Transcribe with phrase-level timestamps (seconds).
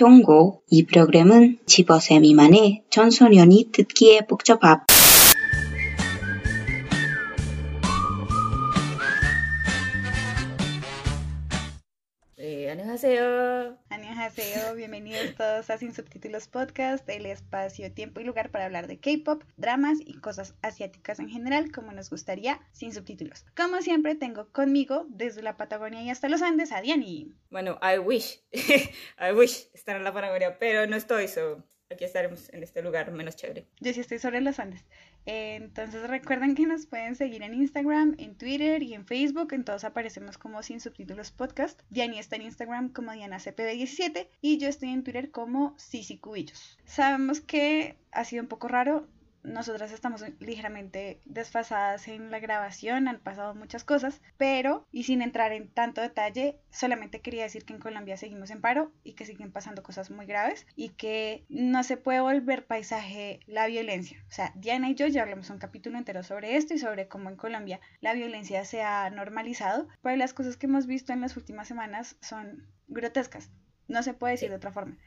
[0.00, 4.86] 현고 이 프로그램은 15세 미만의 청소년이 듣기에 복잡합
[12.38, 13.79] Eh, 안녕하세요.
[14.20, 19.00] Annyeonghaseyo, bienvenidos todos a Sin Subtítulos Podcast, el espacio, tiempo y lugar para hablar de
[19.00, 23.46] K-pop, dramas y cosas asiáticas en general, como nos gustaría, sin subtítulos.
[23.56, 27.32] Como siempre, tengo conmigo, desde la Patagonia y hasta los Andes, a Diani.
[27.48, 32.48] Bueno, I wish, I wish estar en la Patagonia, pero no estoy, so aquí estaremos
[32.52, 33.66] en este lugar menos chévere.
[33.80, 34.84] Yo sí estoy sobre los Andes.
[35.26, 39.52] Entonces recuerden que nos pueden seguir en Instagram, en Twitter y en Facebook.
[39.52, 41.82] En todos aparecemos como Sin Subtítulos Podcast.
[41.90, 46.78] Diani está en Instagram como DianaCPB17 y yo estoy en Twitter como Sisi Cubillos.
[46.84, 49.08] Sabemos que ha sido un poco raro.
[49.42, 55.52] Nosotras estamos ligeramente desfasadas en la grabación, han pasado muchas cosas, pero, y sin entrar
[55.52, 59.50] en tanto detalle, solamente quería decir que en Colombia seguimos en paro y que siguen
[59.50, 64.22] pasando cosas muy graves y que no se puede volver paisaje la violencia.
[64.28, 67.30] O sea, Diana y yo ya hablamos un capítulo entero sobre esto y sobre cómo
[67.30, 71.36] en Colombia la violencia se ha normalizado, pero las cosas que hemos visto en las
[71.38, 73.50] últimas semanas son grotescas.
[73.88, 74.50] No se puede decir Sí.
[74.50, 74.98] de otra forma.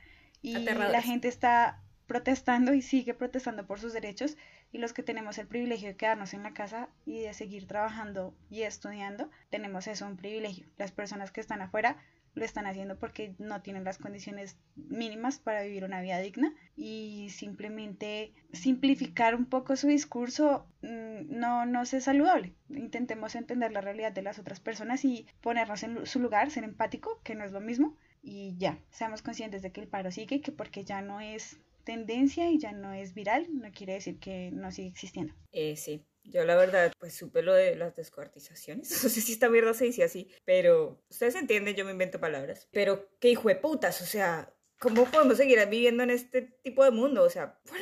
[0.41, 4.37] Y la gente está protestando y sigue protestando por sus derechos
[4.71, 8.35] y los que tenemos el privilegio de quedarnos en la casa y de seguir trabajando
[8.49, 10.65] y estudiando, tenemos eso un privilegio.
[10.77, 11.97] Las personas que están afuera
[12.35, 17.29] lo están haciendo porque no tienen las condiciones mínimas para vivir una vida digna y
[17.29, 22.53] simplemente simplificar un poco su discurso mm, no, no es saludable.
[22.69, 27.21] Intentemos entender la realidad de las otras personas y ponernos en su lugar, ser empático,
[27.23, 30.51] que no es lo mismo, y ya, seamos conscientes de que el paro sigue, que
[30.51, 34.71] porque ya no es tendencia y ya no es viral, no quiere decir que no
[34.71, 35.33] sigue existiendo.
[35.51, 38.89] Eh, sí, yo la verdad, pues supe lo de las descuartizaciones.
[39.03, 42.67] No sé si esta mierda se dice así, pero ustedes entienden, yo me invento palabras.
[42.71, 46.91] Pero qué hijo de putas, o sea, ¿cómo podemos seguir viviendo en este tipo de
[46.91, 47.23] mundo?
[47.23, 47.79] O sea, what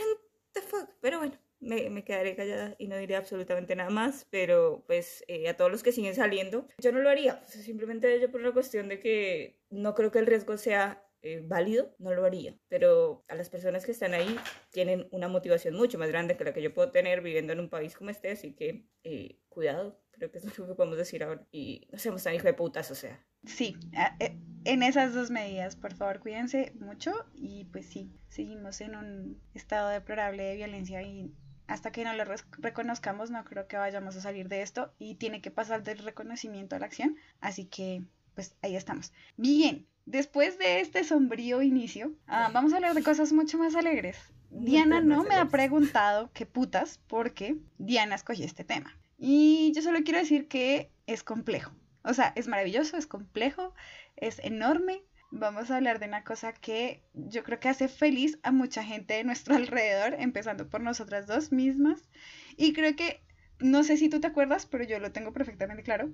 [0.54, 0.90] the fuck.
[1.02, 4.28] Pero bueno, me, me quedaré callada y no diré absolutamente nada más.
[4.30, 7.44] Pero pues eh, a todos los que siguen saliendo, yo no lo haría.
[7.46, 11.96] Simplemente yo por una cuestión de que no creo que el riesgo sea eh, válido,
[12.00, 12.56] no lo haría.
[12.68, 14.36] Pero a las personas que están ahí
[14.72, 17.70] tienen una motivación mucho más grande que la que yo puedo tener viviendo en un
[17.70, 21.46] país como este, así que eh, cuidado, creo que es lo que podemos decir ahora.
[21.52, 23.24] Y no seamos tan hijo de putas, o sea.
[23.46, 28.80] Sí, a- e- en esas dos medidas, por favor, cuídense mucho y pues sí, seguimos
[28.82, 31.34] en un estado deplorable de violencia y
[31.66, 32.26] hasta que no lo
[32.60, 36.76] reconozcamos no creo que vayamos a salir de esto y tiene que pasar del reconocimiento
[36.76, 38.04] a la acción, así que
[38.36, 39.12] pues ahí estamos.
[39.38, 44.18] Bien, después de este sombrío inicio, ah, vamos a hablar de cosas mucho más alegres.
[44.52, 48.98] Diana no me ha preguntado qué putas porque Diana escogió este tema.
[49.18, 51.72] Y yo solo quiero decir que es complejo.
[52.04, 53.74] O sea, es maravilloso, es complejo,
[54.18, 55.04] es enorme.
[55.32, 59.14] Vamos a hablar de una cosa que yo creo que hace feliz a mucha gente
[59.14, 62.10] de nuestro alrededor, empezando por nosotras dos mismas.
[62.58, 63.22] Y creo que,
[63.60, 66.12] no sé si tú te acuerdas, pero yo lo tengo perfectamente claro.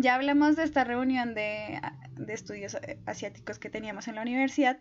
[0.00, 1.80] Ya hablamos de esta reunión de,
[2.16, 4.80] de estudios eh, asiáticos que teníamos en la universidad.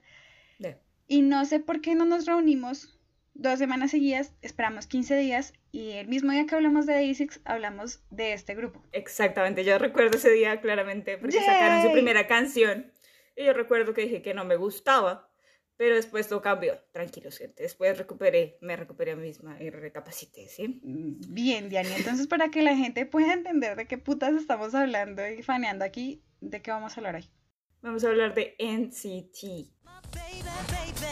[1.10, 3.00] Y no sé por qué no nos reunimos
[3.34, 8.02] dos semanas seguidas, esperamos 15 días y el mismo día que hablamos de Day6 hablamos
[8.10, 8.84] de este grupo.
[8.92, 12.92] Exactamente, yo recuerdo ese día claramente porque sacaron su primera canción.
[13.38, 15.27] Y yo recuerdo que dije que no me gustaba,
[15.78, 16.78] pero después todo cambió.
[16.92, 17.64] Tranquilos, gente.
[17.64, 20.82] Después recuperé, me recuperé a mí misma y recapacité, ¿sí?
[20.84, 25.28] Mm, Bien, Diani, entonces para que la gente pueda entender de qué putas estamos hablando
[25.28, 27.30] y faneando aquí, ¿de qué vamos a hablar hoy?
[27.82, 29.70] Vamos a hablar de NCT.
[30.12, 31.08] baby baby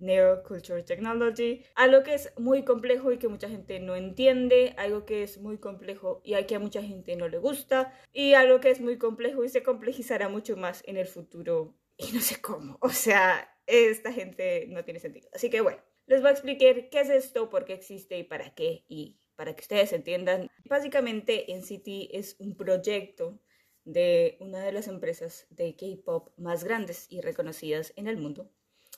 [0.00, 5.04] Neo Culture Technology, algo que es muy complejo y que mucha gente no entiende, algo
[5.04, 8.60] que es muy complejo y a que a mucha gente no le gusta, y algo
[8.60, 12.40] que es muy complejo y se complejizará mucho más en el futuro y no sé
[12.40, 12.78] cómo.
[12.80, 15.28] O sea, esta gente no tiene sentido.
[15.32, 18.54] Así que bueno, les voy a explicar qué es esto, por qué existe y para
[18.54, 20.50] qué, y para que ustedes entiendan.
[20.64, 23.40] Básicamente, NCT es un proyecto
[23.84, 28.50] de una de las empresas de K-pop más grandes y reconocidas en el mundo,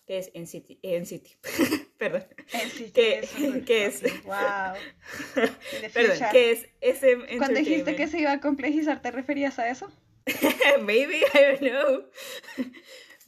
[0.07, 0.79] que es NCT.
[0.83, 1.29] NCT.
[1.99, 2.25] Perdón.
[2.53, 4.03] NCT ¿Qué- es un qué es?
[4.25, 4.75] Wow.
[5.95, 9.91] Perdón, que es SM Cuando dijiste que se iba a complejizar, ¿te referías a eso?
[10.83, 12.11] Maybe, I don't know.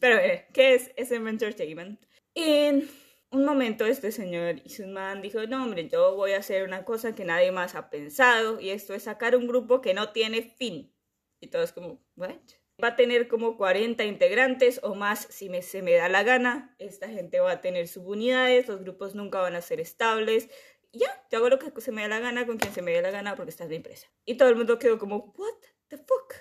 [0.00, 2.00] Pero, eh, ¿qué es SM Entertainment?
[2.35, 2.88] En
[3.31, 7.25] un momento este señor Isunman dijo, no hombre, yo voy a hacer una cosa que
[7.25, 10.93] nadie más ha pensado y esto es sacar un grupo que no tiene fin.
[11.41, 12.35] Y todos como, ¿what?
[12.82, 16.75] Va a tener como 40 integrantes o más si me, se me da la gana.
[16.79, 20.49] Esta gente va a tener subunidades, los grupos nunca van a ser estables
[20.94, 23.03] ya, yo hago lo que se me dé la gana con quien se me dé
[23.03, 24.09] la gana porque estás bien presa.
[24.25, 25.55] Y todo el mundo quedó como, what
[25.88, 26.35] the fuck?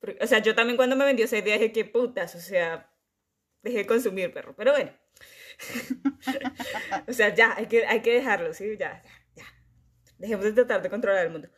[0.00, 2.92] Porque, o sea, yo también cuando me vendió esa idea dije, qué putas, o sea,
[3.62, 4.54] dejé de consumir perro.
[4.56, 4.92] Pero bueno.
[7.08, 8.76] o sea, ya, hay que, hay que dejarlo, ¿sí?
[8.78, 9.44] Ya, ya, ya.
[10.18, 11.48] Dejemos de tratar de controlar el mundo.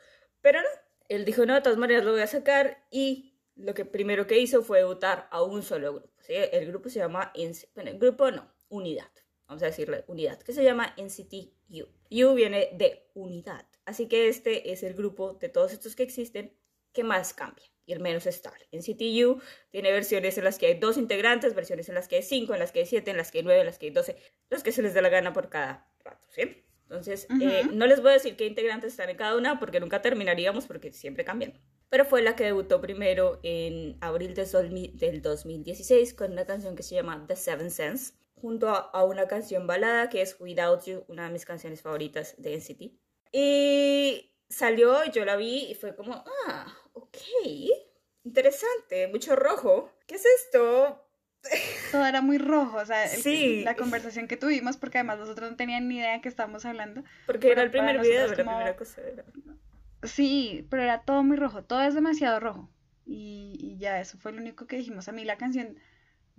[0.40, 0.68] Pero no,
[1.08, 4.38] él dijo, no, de todas maneras lo voy a sacar y lo que primero que
[4.38, 6.12] hizo fue votar a un solo grupo.
[6.20, 6.34] ¿sí?
[6.34, 7.32] El grupo se llama,
[7.74, 9.10] bueno, el grupo no, unidad,
[9.46, 11.34] vamos a decirle unidad, que se llama NCT
[11.70, 11.86] U.
[12.10, 16.56] U viene de unidad, así que este es el grupo de todos estos que existen
[16.92, 18.68] que más cambia y el menos estable.
[18.72, 19.40] NCT U
[19.70, 22.60] tiene versiones en las que hay dos integrantes, versiones en las que hay cinco, en
[22.60, 24.16] las que hay siete, en las que hay nueve, en las que hay doce,
[24.50, 26.64] los que se les dé la gana por cada rato, ¿sí?
[26.84, 30.02] Entonces, eh, no les voy a decir qué integrantes están en cada una porque nunca
[30.02, 31.58] terminaríamos porque siempre cambian.
[31.92, 36.94] Pero fue la que debutó primero en abril del 2016 con una canción que se
[36.94, 41.30] llama The Seven Sense, junto a, una canción balada que es Without You, una de
[41.34, 42.98] mis canciones favoritas de NCT.
[43.32, 47.18] Y salió, yo la vi y fue como, ah, ok,
[48.24, 49.92] interesante, mucho rojo.
[50.06, 51.06] ¿Qué es esto?
[51.92, 53.64] Todo era muy rojo, o sea, el- Sí.
[53.64, 57.04] la conversación que tuvimos, porque además nosotros no tenían ni idea de qué estábamos hablando.
[57.26, 59.02] Porque era el primer video, la primera cosa.
[59.02, 59.26] era-
[60.02, 62.70] Sí, pero era todo muy rojo, todo es demasiado rojo.
[63.04, 65.08] Y, y ya, eso fue lo único que dijimos.
[65.08, 65.76] A mí la canción,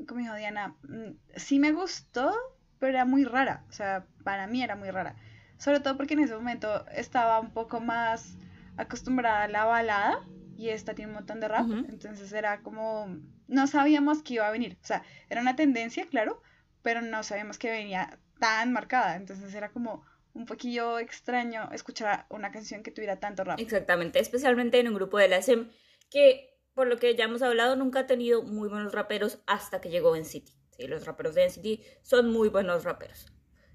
[0.07, 2.33] como dijo Diana, mm, sí me gustó,
[2.79, 3.63] pero era muy rara.
[3.69, 5.15] O sea, para mí era muy rara.
[5.57, 8.37] Sobre todo porque en ese momento estaba un poco más
[8.75, 10.19] acostumbrada a la balada
[10.57, 11.67] y esta tiene un montón de rap.
[11.87, 13.17] Entonces era como,
[13.47, 14.77] no sabíamos que iba a venir.
[14.81, 16.41] O sea, era una tendencia, claro,
[16.81, 19.15] pero no sabíamos que venía tan marcada.
[19.15, 23.59] Entonces era como un poquillo extraño escuchar una canción que tuviera tanto rap.
[23.59, 25.69] Exactamente, especialmente en un grupo de la SM
[26.09, 29.89] que, por lo que ya hemos hablado, nunca ha tenido muy buenos raperos hasta que
[29.89, 30.49] llegó NCT.
[30.75, 33.27] Sí, los raperos de NCT son muy buenos raperos.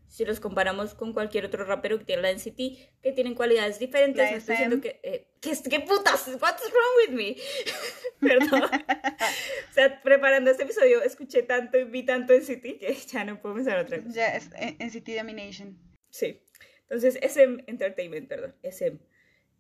[0.09, 2.57] Si los comparamos con cualquier otro rapero que tiene la NCT,
[3.03, 4.99] que tienen cualidades diferentes, no estoy diciendo que...
[5.03, 6.27] eh, ¿qué, es- ¿Qué putas?
[6.41, 7.37] What's wrong with me?
[8.21, 8.63] Perdón.
[8.65, 13.57] o sea, preparando este episodio, escuché tanto y vi tanto NCT que ya no puedo
[13.57, 14.15] pensar en otra cosa.
[14.15, 15.79] Ya es en NCT Domination.
[16.11, 16.43] Sí.
[16.89, 18.99] Entonces, SM Entertainment, perdón, SM.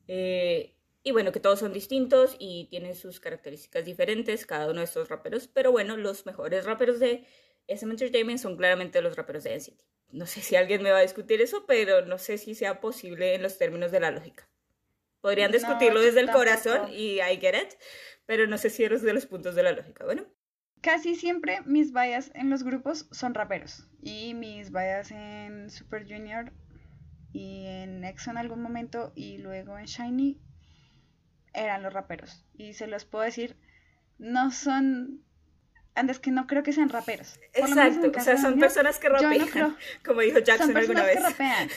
[0.08, 4.84] Eh, y bueno, que todos son distintos y tienen sus características diferentes, cada uno de
[4.84, 5.48] estos raperos.
[5.48, 7.26] Pero bueno, los mejores raperos de
[7.66, 9.80] SM Entertainment son claramente los raperos de NCT.
[10.10, 13.34] No sé si alguien me va a discutir eso, pero no sé si sea posible
[13.34, 14.48] en los términos de la lógica.
[15.20, 17.74] Podrían No, discutirlo yo desde el corazón y I get it,
[18.24, 20.04] pero no sé si es de los puntos de la lógica.
[20.04, 20.26] Bueno,
[20.80, 23.88] Casi siempre mis bias en los grupos son raperos.
[24.00, 26.52] Y mis bias en Super Junior
[27.32, 30.40] y en EXO en algún momento y luego en Shiny
[31.52, 32.44] eran los raperos.
[32.54, 33.56] Y se los puedo decir,
[34.18, 35.22] no son...
[35.94, 37.40] Antes que no creo que sean raperos.
[37.58, 38.12] Por exacto.
[38.16, 41.16] O sea, son personas que no rapean, creo- como dijo Jackson son alguna vez.
[41.16, 41.68] que rapean,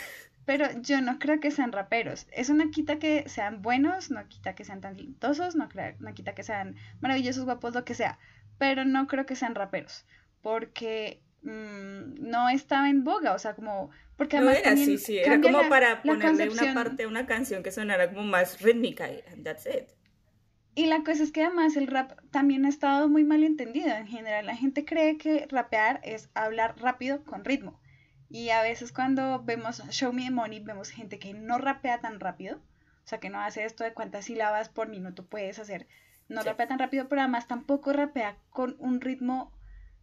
[0.45, 2.27] pero yo no creo que sean raperos.
[2.31, 5.69] Eso no quita que sean buenos, no quita que sean talentosos, no,
[5.99, 8.19] no quita que sean maravillosos, guapos, lo que sea,
[8.59, 10.05] pero no creo que sean raperos,
[10.43, 13.89] porque mm, no estaba en boga, o sea, como...
[14.17, 17.07] Porque No además era también así, sí, era como la- para ponerle una parte a
[17.07, 19.89] una canción que sonara como más rítmica y that's it.
[20.75, 23.89] Y la cosa es que además el rap también ha estado muy mal entendido.
[23.89, 27.79] En general, la gente cree que rapear es hablar rápido con ritmo.
[28.29, 32.19] Y a veces cuando vemos Show Me the Money, vemos gente que no rapea tan
[32.21, 32.57] rápido.
[33.03, 35.87] O sea, que no hace esto de cuántas sílabas por minuto puedes hacer.
[36.29, 36.47] No Sí.
[36.47, 39.51] rapea tan rápido, pero además tampoco rapea con un ritmo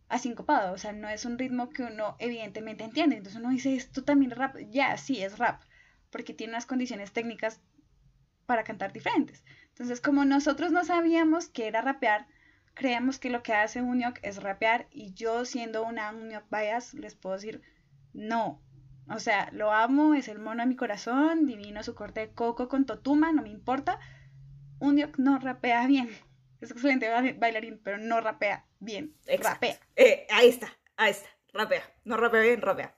[0.08, 0.72] asincopado.
[0.74, 3.16] O sea, no es un ritmo que uno evidentemente entiende.
[3.16, 4.56] Entonces uno dice, esto también rap.
[4.70, 5.62] Ya, sí, es rap.
[6.10, 7.60] Porque tiene unas condiciones técnicas
[8.46, 9.44] para cantar diferentes.
[9.68, 12.26] Entonces, como nosotros no sabíamos que era rapear,
[12.74, 17.14] creemos que lo que hace Unyok es rapear y yo siendo una Unyok bias les
[17.14, 17.62] puedo decir
[18.12, 18.60] no.
[19.10, 22.68] O sea, lo amo, es el mono de mi corazón, divino su corte de coco
[22.68, 23.98] con totuma, no me importa.
[24.80, 26.08] Unyok no rapea bien.
[26.60, 29.14] Es excelente ba- bailarín, pero no rapea bien.
[29.26, 29.66] Exacto.
[29.66, 29.80] Rapea.
[29.96, 31.82] Eh, ahí está, ahí está, rapea.
[32.04, 32.96] No rapea bien, rapea.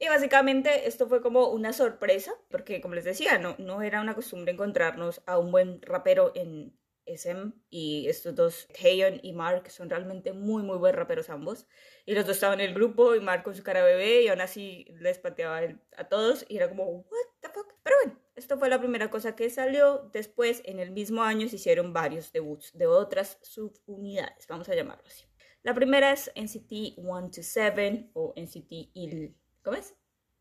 [0.00, 4.14] Y básicamente esto fue como una sorpresa, porque como les decía, no, no era una
[4.14, 9.90] costumbre encontrarnos a un buen rapero en SM y estos dos, Taeyeon y Mark, son
[9.90, 11.66] realmente muy, muy buenos raperos ambos.
[12.06, 14.40] Y los dos estaban en el grupo y Mark con su cara bebé y aún
[14.40, 15.60] así les pateaba
[15.96, 17.74] a todos y era como, what the fuck.
[17.82, 20.08] Pero bueno, esto fue la primera cosa que salió.
[20.12, 25.04] Después, en el mismo año, se hicieron varios debuts de otras subunidades, vamos a llamarlo
[25.06, 25.24] así.
[25.62, 29.36] La primera es NCT 127 o NCT IL.
[29.62, 29.94] ¿Cómo es?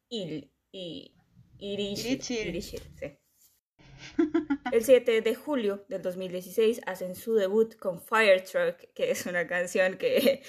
[0.10, 0.52] IL.
[0.72, 1.16] I,
[1.58, 2.48] Irishir.
[2.48, 2.82] Irishir.
[3.00, 3.18] Sí.
[4.72, 9.48] El 7 de julio del 2016 hacen su debut con Fire Truck, que es una
[9.48, 10.44] canción que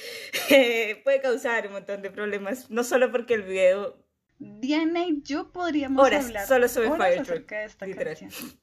[1.05, 3.97] puede causar un montón de problemas, no solo porque el video
[4.39, 8.17] Diana y yo podríamos Horas, hablar solo sobre horas Fire acerca Truck, de esta literal.
[8.19, 8.61] canción.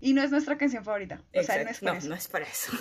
[0.00, 1.22] Y no es nuestra canción favorita.
[1.34, 1.84] O sea, no es Exacto.
[1.86, 2.08] por No, eso.
[2.08, 2.72] no es para eso.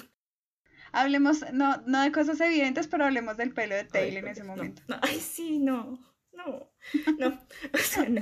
[0.93, 4.31] Hablemos, no, no de cosas evidentes, pero hablemos del pelo de Ay, Taylor en por
[4.31, 4.81] ese Dios, no, momento.
[4.87, 4.99] no.
[5.01, 5.99] Ay, sí, no.
[6.33, 6.71] No.
[7.17, 7.47] No.
[7.73, 8.21] O sea, no.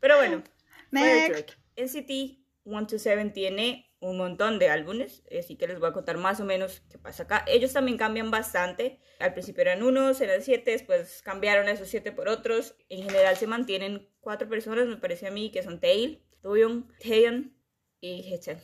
[0.00, 0.42] Pero bueno,
[0.90, 1.50] Next.
[1.76, 6.44] NCT 127 tiene un montón de álbumes, así que les voy a contar más o
[6.44, 7.44] menos qué pasa acá.
[7.46, 8.98] Ellos también cambian bastante.
[9.18, 12.74] Al principio eran unos, eran siete, después cambiaron esos siete por otros.
[12.88, 17.54] En general se mantienen cuatro personas, me parece a mí, que son Tail, Doyoung, Taeyeon
[18.00, 18.58] y Hechan.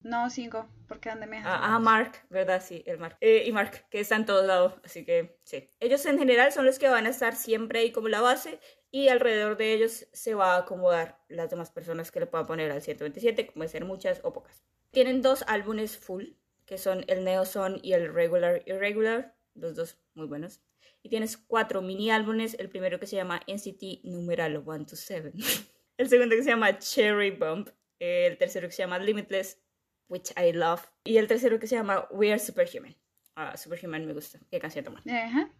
[0.00, 1.38] No, cinco, porque ¿dónde me?
[1.38, 2.62] Ah, ah, Mark, ¿verdad?
[2.64, 3.16] Sí, el Mark.
[3.20, 5.68] Eh, y Mark, que está en todos lados, así que sí.
[5.80, 9.08] Ellos en general son los que van a estar siempre ahí como la base y
[9.08, 12.82] alrededor de ellos se va a acomodar las demás personas que le puedan poner al
[12.82, 14.62] 127, como pueden ser muchas o pocas.
[14.90, 16.24] Tienen dos álbumes full,
[16.64, 20.60] que son el Neo Son y el Regular Irregular, los dos muy buenos.
[21.02, 25.32] Y tienes cuatro mini álbumes, el primero que se llama NCT numeral 127,
[25.98, 29.60] el segundo que se llama Cherry Bump, el tercero que se llama Limitless,
[30.08, 32.96] which I love, y el tercero que se llama We Are Superhuman.
[33.34, 35.26] Ah, Superhuman me gusta, qué canción buena.
[35.26, 35.50] Ajá.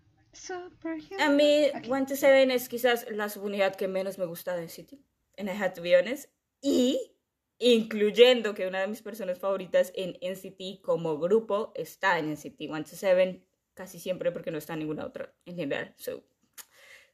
[1.21, 1.85] A mí, Ok.
[1.85, 4.95] 127 es quizás la subunidad que menos me gusta de NCT,
[5.38, 7.12] and I had to be honest, y
[7.59, 13.47] incluyendo que una de mis personas favoritas en NCT como grupo está en NCT 127
[13.75, 16.23] casi siempre porque no está en ninguna otra en general, so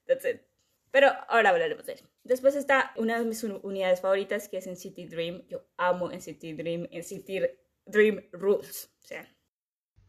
[0.07, 0.43] that's it.
[0.91, 2.01] Pero ahora hablaremos de él.
[2.23, 5.43] Después está una de mis uni- unidades favoritas que es NCT Dream.
[5.49, 8.91] Yo amo NCT Dream, NCT Dream Rules.
[9.03, 9.27] O sea,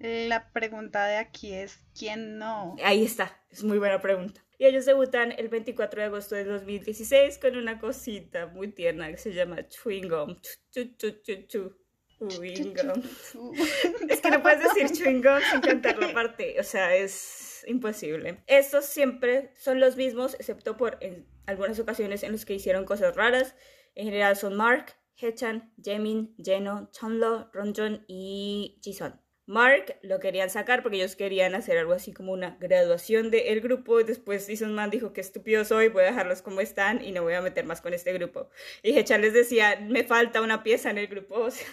[0.04, 2.76] La pregunta de aquí es, ¿quién no?
[2.84, 4.44] Ahí está, es muy buena pregunta.
[4.58, 9.18] Y ellos debutan el 24 de agosto de 2016 con una cosita muy tierna que
[9.18, 10.42] se llama Chewing Gum.
[10.72, 11.78] Chu, chu, chu.
[12.20, 13.02] Chewing Gum.
[14.10, 18.44] Es que no puedes decir chewing gum sin cantar la parte, o sea, es imposible.
[18.48, 23.16] Estos siempre son los mismos, excepto por en algunas ocasiones en los que hicieron cosas
[23.16, 23.56] raras.
[23.96, 29.23] En general son Mark, Hechan, Jaemin, Jeno, Chonlo, Ronjon y Jisun.
[29.46, 34.00] Mark lo querían sacar porque ellos querían hacer algo así como una graduación del grupo.
[34.00, 37.24] Y después Jason Man dijo que estúpido soy, voy a dejarlos como están y no
[37.24, 38.50] voy a meter más con este grupo.
[38.82, 41.36] Y Hechan les decía, me falta una pieza en el grupo.
[41.44, 41.68] O sea,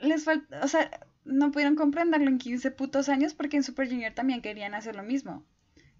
[0.00, 0.90] Les falta, o sea,
[1.24, 5.04] no pudieron comprenderlo en 15 putos años porque en Super Junior también querían hacer lo
[5.04, 5.46] mismo.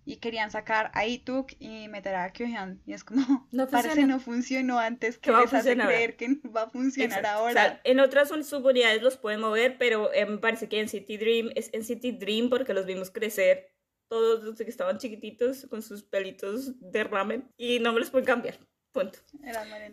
[0.04, 2.82] Y querían sacar a Ituk y meter a Kyohyun.
[2.86, 6.70] Y es como, No parece no funcionó antes, Que les hace creer que va a
[6.70, 7.28] funcionar Exacto.
[7.38, 7.50] ahora.
[7.50, 10.88] O sea, en otras un- subunidades los pueden mover, pero eh, me parece que en
[10.88, 13.68] City Dream es en City Dream porque los vimos crecer
[14.08, 18.26] todos desde que estaban chiquititos con sus pelitos de ramen y no me los pueden
[18.26, 18.58] cambiar.
[18.92, 19.20] Punto.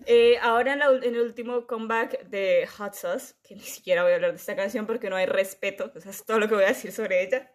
[0.08, 4.12] Eh, ahora en, la en el último comeback de Hot Sauce, que ni siquiera voy
[4.12, 6.56] a hablar de esta canción porque no hay respeto, o sea, es todo lo que
[6.56, 7.50] voy a decir sobre ella.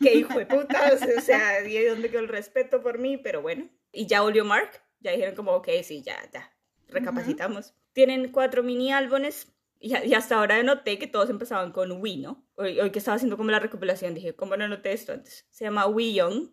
[0.00, 3.16] Que hijo de puta, o sea, ¿y dónde quedó el respeto por mí?
[3.16, 3.68] Pero bueno.
[3.92, 6.52] Y ya volvió Mark, ya dijeron como, ok, sí, ya, ya,
[6.88, 7.74] recapacitamos.
[7.92, 9.48] Tienen cuatro mini álbumes
[9.78, 12.46] y, y hasta ahora noté que todos empezaban con We, ¿no?
[12.56, 15.46] Hoy, hoy que estaba haciendo como la recopilación dije, ¿cómo no noté esto antes?
[15.50, 16.50] Se llama We Young,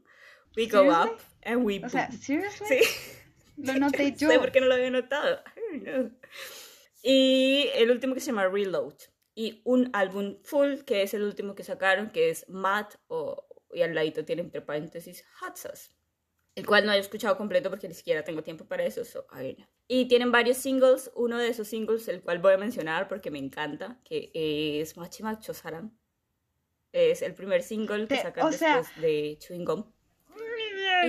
[0.56, 1.12] We Go Seriously?
[1.12, 2.20] Up, and We O sea, Boom.
[2.20, 2.68] ¿seriously?
[2.68, 2.80] Sí.
[3.58, 4.30] Lo noté No yo.
[4.30, 5.42] sé por qué no lo había notado.
[5.56, 6.12] I don't know.
[7.02, 8.96] Y el último que se llama Reload.
[9.36, 13.82] Y un álbum full, que es el último que sacaron, que es Matt, o, y
[13.82, 15.90] al ladito tiene entre paréntesis Hot Sauce.
[16.56, 19.04] El cual no he escuchado completo porque ni siquiera tengo tiempo para eso.
[19.04, 19.68] So, don't know.
[19.88, 21.10] Y tienen varios singles.
[21.16, 25.42] Uno de esos singles, el cual voy a mencionar porque me encanta, que es Machimak
[25.42, 25.98] Chosaram.
[26.92, 29.92] Es el primer single que Te- sacan o sea- después de Chewing Gum.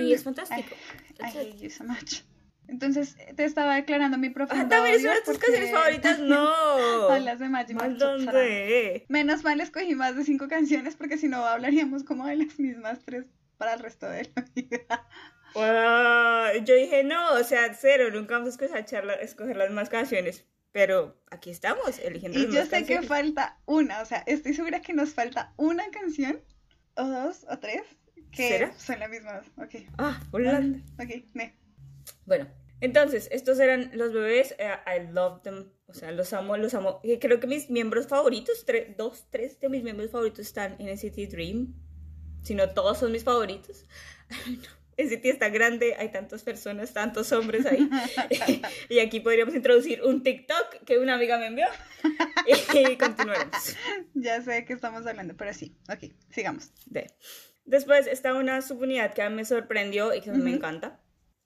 [0.01, 0.75] Y es fantástico.
[1.19, 2.21] I hate you so much.
[2.67, 6.19] Entonces, te estaba declarando mi Ah, profundo también es una de tus canciones favoritas.
[6.19, 7.09] No.
[7.09, 8.39] Hablas de Magic ¿Mal Mike Chop Sarah.
[8.39, 9.05] dónde?
[9.09, 12.99] Menos mal escogí más de cinco canciones porque si no hablaríamos como de las mismas
[13.05, 13.25] tres
[13.57, 15.07] para el resto de la vida.
[15.53, 20.45] Wow, Yo dije, no, o sea, cero, nunca vamos a escoger, escoger las más canciones.
[20.71, 24.53] Pero aquí estamos, eligiendo Y las yo más sé que falta una, o sea, estoy
[24.53, 26.41] segura que nos falta una canción,
[26.95, 27.83] o dos, o tres,
[28.31, 28.73] que ¿Será?
[28.77, 29.45] son las mismas.
[29.57, 30.79] Ok, Ah, Holanda.
[31.01, 31.55] ok, ne.
[32.25, 32.47] Bueno,
[32.81, 34.55] entonces, estos eran los bebés.
[34.57, 35.71] eh, I love them.
[35.87, 36.99] O sea, los amo, los amo.
[37.03, 40.89] Y creo que mis miembros favoritos, tre- dos, tres de mis miembros favoritos están en
[40.89, 41.73] NCT Dream.
[42.43, 43.85] Si no, todos son mis favoritos.
[44.97, 47.89] NCT está grande, hay tantas personas, tantos hombres ahí.
[48.89, 51.65] y aquí podríamos introducir un TikTok que una amiga me envió.
[52.73, 53.75] Y continuaremos.
[54.13, 56.71] Ya sé qué estamos hablando, pero sí, ok, sigamos.
[56.85, 57.11] de.
[57.65, 60.47] Después está una subunidad que a mí me sorprendió y que me Ujú.
[60.57, 60.99] encanta,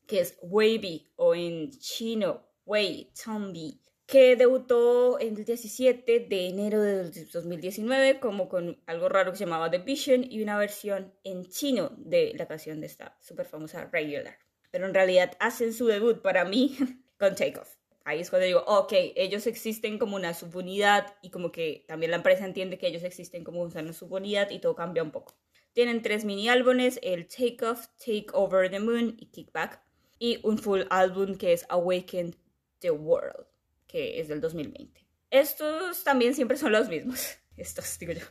[0.10, 6.82] que es Weibi o en chino Wei Changbi, que debutó en el 17 de enero
[6.82, 11.46] de 2019 como con algo raro que se llamaba The Vision y una versión en
[11.46, 14.36] chino de la canción de esta súper famosa Regular.
[14.72, 16.76] pero en realidad hacen su debut para mí
[17.20, 17.76] con Takeoff.
[18.04, 22.18] Ahí es cuando digo, ok, ellos existen como una subunidad y como que también la
[22.18, 25.38] empresa entiende que ellos existen como una subunidad y todo cambia un poco.
[25.74, 29.84] Tienen tres mini álbumes, el Takeoff, Take Over the Moon y Kickback,
[30.20, 32.36] y un full álbum que es Awaken
[32.80, 33.48] the World,
[33.88, 35.08] que es del 2020.
[35.32, 38.26] Estos también siempre son los mismos, estos digo yo,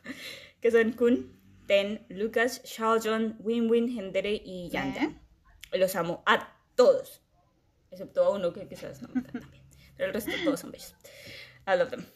[0.60, 5.22] que son Kun, Ten, Lucas, Xiaojun, Winwin, Hendere y Yan Yan.
[5.72, 7.22] Los amo a todos,
[7.90, 9.64] excepto a uno que quizás no me encanta también,
[9.96, 10.94] pero el resto todos son bellos.
[11.66, 12.06] I love them.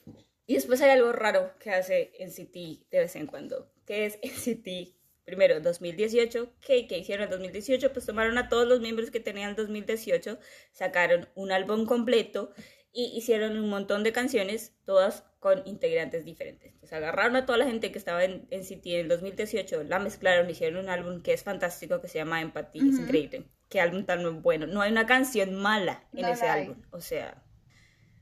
[0.46, 5.01] Y después hay algo raro que hace NCT de vez en cuando, que es NCT
[5.24, 9.50] primero 2018, que, que hicieron en 2018, pues tomaron a todos los miembros que tenían
[9.50, 10.38] en 2018,
[10.72, 12.52] sacaron un álbum completo
[12.92, 16.72] y hicieron un montón de canciones, todas con integrantes diferentes.
[16.72, 19.98] Entonces agarraron a toda la gente que estaba en, en City en el 2018, la
[19.98, 23.02] mezclaron, hicieron un álbum que es fantástico, que se llama Empathy, es Ujú.
[23.04, 23.44] increíble.
[23.68, 24.66] Qué álbum tan bueno.
[24.66, 26.76] No hay una canción mala en No ese álbum.
[26.90, 27.42] O sea,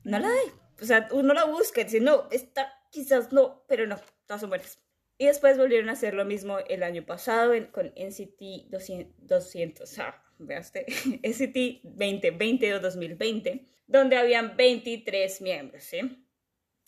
[0.03, 0.51] no la hay.
[0.81, 4.49] O sea, uno la busca y dice, no, esta quizás no, pero no, todas son
[4.49, 4.79] buenas.
[5.21, 9.99] Y después volvieron a hacer lo mismo el año pasado en- con NCT 200, 200
[9.99, 10.83] ah, vea usted,
[11.21, 15.99] NCT 2020 o 2020, donde habían 23 miembros, ¿sí?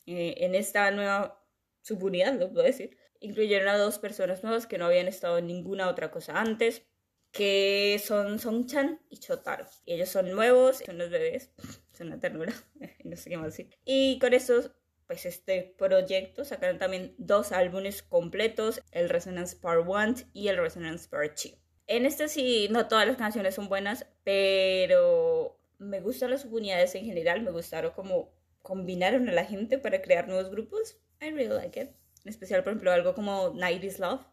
[0.08, 1.46] Eh, en esta nueva
[1.84, 5.88] subunidad, lo puedo decir, incluyeron a dos personas nuevas que no habían estado en ninguna
[5.88, 6.84] otra cosa antes,
[7.32, 9.68] que son Songchan y Chotaro.
[9.86, 11.52] Ellos son nuevos, son los bebés,
[11.94, 12.54] son una ternura,
[13.04, 13.70] no sé qué más decir.
[13.86, 14.72] Y con estos,
[15.08, 21.08] pues este proyecto sacaron también dos álbumes completos, el Resonance Part 1 y el Resonance
[21.10, 21.58] Part 2.
[21.88, 27.06] En este sí, no todas las canciones son buenas, pero me gustan las subunidades en
[27.06, 30.98] general, me gustaron como combinaron a la gente para crear nuevos grupos.
[31.22, 31.90] I really like it.
[32.24, 34.26] En especial, por ejemplo, algo como Night is Love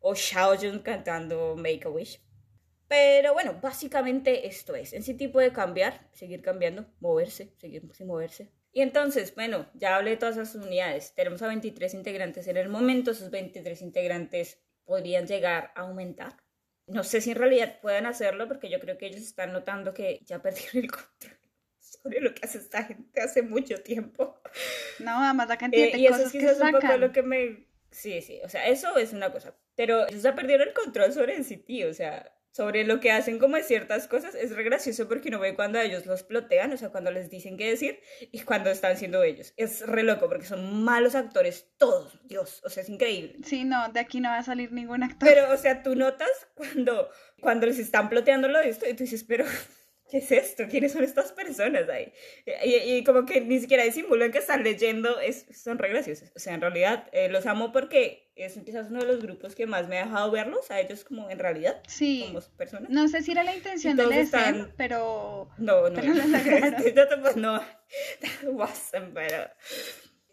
[0.00, 2.20] o Xiaojun cantando Make a Wish.
[2.88, 4.92] Pero bueno, básicamente esto es.
[4.92, 8.50] En sí puede cambiar, seguir cambiando, moverse, seguir sin moverse.
[8.76, 11.14] Y entonces, bueno, ya hablé de todas esas unidades.
[11.14, 13.12] Tenemos a 23 integrantes en el momento.
[13.12, 16.36] Esos 23 integrantes podrían llegar a aumentar.
[16.86, 20.20] No sé si en realidad puedan hacerlo porque yo creo que ellos están notando que
[20.26, 21.38] ya perdieron el control
[21.80, 24.38] sobre lo que hace esta gente hace mucho tiempo.
[24.98, 27.00] No, además la cantidad Eh, de y eso cosas es que quizás un poco sacan.
[27.00, 27.66] lo que me...
[27.90, 29.56] Sí, sí, o sea, eso es una cosa.
[29.74, 33.56] Pero ellos ya perdieron el control sobre NCT, o sea, sobre lo que hacen como
[33.56, 34.34] de ciertas cosas.
[34.34, 37.58] Es re gracioso porque uno ve cuando ellos los plotean, o sea, cuando les dicen
[37.58, 38.00] qué decir
[38.32, 39.52] y cuando están siendo ellos.
[39.58, 43.36] Es re loco porque son malos actores todos, Dios, o sea, es increíble.
[43.44, 45.28] Sí, no, de aquí no va a salir ningún actor.
[45.28, 49.04] Pero, o sea, tú notas cuando, cuando les están ploteando lo de esto y tú
[49.04, 49.44] dices, pero,
[50.10, 50.64] ¿qué es esto?
[50.68, 52.12] ¿Quiénes son estas personas ahí?
[52.64, 56.32] Y, y como que ni siquiera disimulan que están leyendo, es, son re graciosos.
[56.36, 59.66] O sea, en realidad eh, los amo porque es quizás uno de los grupos que
[59.66, 62.90] más me ha dejado verlos, a ellos como en realidad, sí, como personas.
[62.90, 66.00] no sé si era la intención SM, están- pero No, no.
[66.00, 66.14] Pero
[67.36, 67.62] no,
[69.14, 69.50] pero...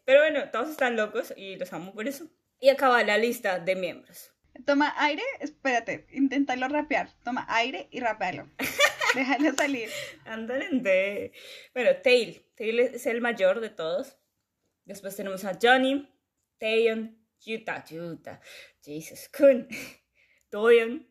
[0.05, 2.27] Pero bueno, todos están locos y los amo por eso.
[2.59, 4.32] Y acaba la lista de miembros.
[4.65, 7.09] Toma aire, espérate, inténtalo rapear.
[7.23, 8.49] Toma aire y rapealo.
[9.15, 9.89] Déjalo salir.
[10.25, 11.31] Ándale.
[11.73, 12.45] Bueno, Tail.
[12.55, 14.17] Tail es el mayor de todos.
[14.85, 16.09] Después tenemos a Johnny,
[16.59, 18.41] Taeyeon, Yuta, Yuta,
[18.81, 19.67] Jesus, Kun,
[20.51, 21.07] Doyeon,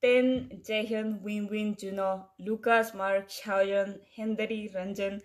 [0.00, 5.22] Ten, Jaehyun, Winwin, Juno, Lucas, Mark, Xiaoyeon, Hendery, Ranjan.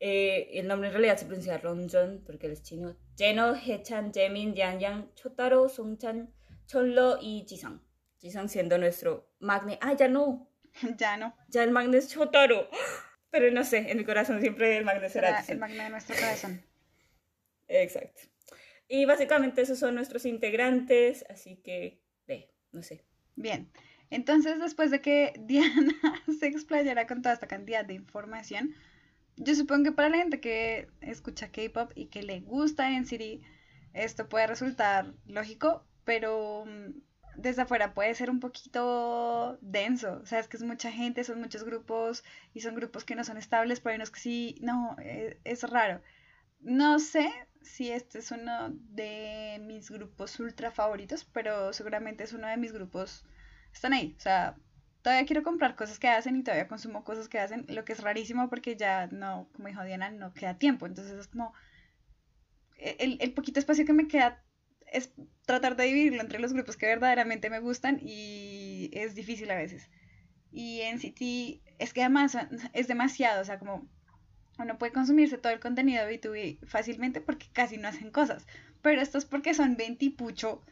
[0.00, 2.96] Eh, el nombre en realidad se pronuncia Ronjon porque él es chino.
[3.16, 6.32] Jeno, Hechan, Jaemin, Yangyang, Chotaro, Songchan,
[6.70, 7.80] Chonlo y Jisang.
[8.20, 9.78] Jisang siendo nuestro magne.
[9.80, 10.48] Ah, ya no.
[10.96, 11.34] Ya no.
[11.48, 12.68] Ya el magno es Chotaro.
[13.30, 15.52] Pero no sé, en mi corazón siempre el magno será Será Jisung.
[15.54, 16.62] el magno de nuestro corazón.
[17.66, 18.22] Exacto.
[18.86, 23.04] Y básicamente esos son nuestros integrantes, así que, ve, no sé.
[23.34, 23.70] Bien.
[24.10, 25.94] Entonces, después de que Diana
[26.38, 28.74] se explayara con toda esta cantidad de información,
[29.36, 33.42] yo supongo que para la gente que escucha K-pop y que le gusta NCT,
[33.92, 36.90] esto puede resultar lógico, pero mm,
[37.36, 40.20] desde afuera puede ser un poquito denso.
[40.22, 43.24] O sea, es que es mucha gente, son muchos grupos y son grupos que no
[43.24, 46.02] son estables, pero hay unos que sí, no, eh, es raro.
[46.60, 47.30] No sé
[47.62, 52.72] si este es uno de mis grupos ultra favoritos, pero seguramente es uno de mis
[52.72, 53.24] grupos.
[53.72, 54.14] Están ahí.
[54.18, 54.56] O sea,
[55.02, 58.02] todavía quiero comprar cosas que hacen y todavía consumo cosas que hacen, lo que es
[58.02, 60.86] rarísimo porque ya no, como dijo Diana, no queda tiempo.
[60.86, 61.54] Entonces es como
[62.76, 64.42] el, el poquito espacio que me queda
[64.92, 65.12] es
[65.46, 69.88] tratar de dividirlo entre los grupos que verdaderamente me gustan y es difícil a veces.
[70.52, 72.36] Y en City es que además
[72.72, 73.88] es demasiado, o sea, como
[74.58, 78.46] uno puede consumirse todo el contenido de B2B fácilmente porque casi no hacen cosas.
[78.82, 80.62] Pero esto es porque son 20 y pucho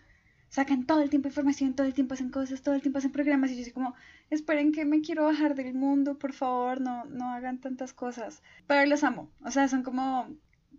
[0.49, 3.51] sacan todo el tiempo información, todo el tiempo hacen cosas, todo el tiempo hacen programas
[3.51, 3.95] y yo así como,
[4.31, 8.43] esperen que me quiero bajar del mundo, por favor, no, no hagan tantas cosas.
[8.67, 10.29] Pero los amo, o sea, son como,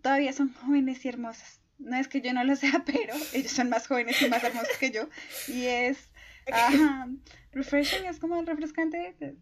[0.02, 1.60] todavía son jóvenes y hermosas.
[1.80, 4.76] No es que yo no lo sea, pero ellos son más jóvenes y más hermosos
[4.78, 5.08] que yo.
[5.48, 6.12] Y es,
[6.52, 7.08] ajá,
[7.52, 9.16] refreshing, es como refrescante.
[9.20, 9.36] eh,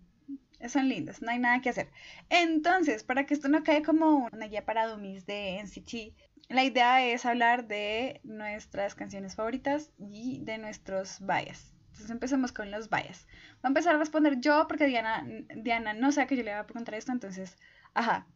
[0.69, 1.91] Son lindos, no hay nada que hacer.
[2.31, 6.15] Entonces, para que esto no quede como una guía para dummies de NCT,
[6.49, 11.75] la idea es hablar de nuestras canciones favoritas y de nuestros bias.
[11.89, 13.27] Entonces empecemos con los bias.
[13.57, 16.61] Voy a empezar a responder yo porque Diana, Diana no sabe que yo le voy
[16.61, 17.57] a preguntar esto, entonces,
[17.95, 18.27] ajá.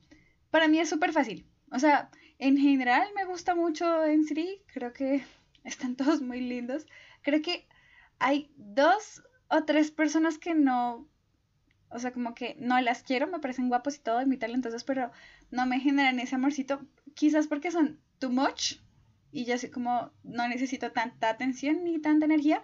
[0.51, 1.47] Para mí es súper fácil.
[1.71, 2.11] O sea,
[2.43, 5.23] en general me gusta mucho NCT, creo que
[5.65, 6.87] están todos muy lindos.
[7.23, 7.67] Creo que
[8.19, 11.09] hay dos o tres personas que no,
[11.89, 14.83] o sea, como que no las quiero, me parecen guapos y todo, y muy talentosos,
[14.83, 15.13] pero
[15.53, 16.81] no me generan ese amorcito,
[17.15, 18.79] quizás porque son too much
[19.31, 22.61] y yo así como no necesito tanta atención ni tanta energía,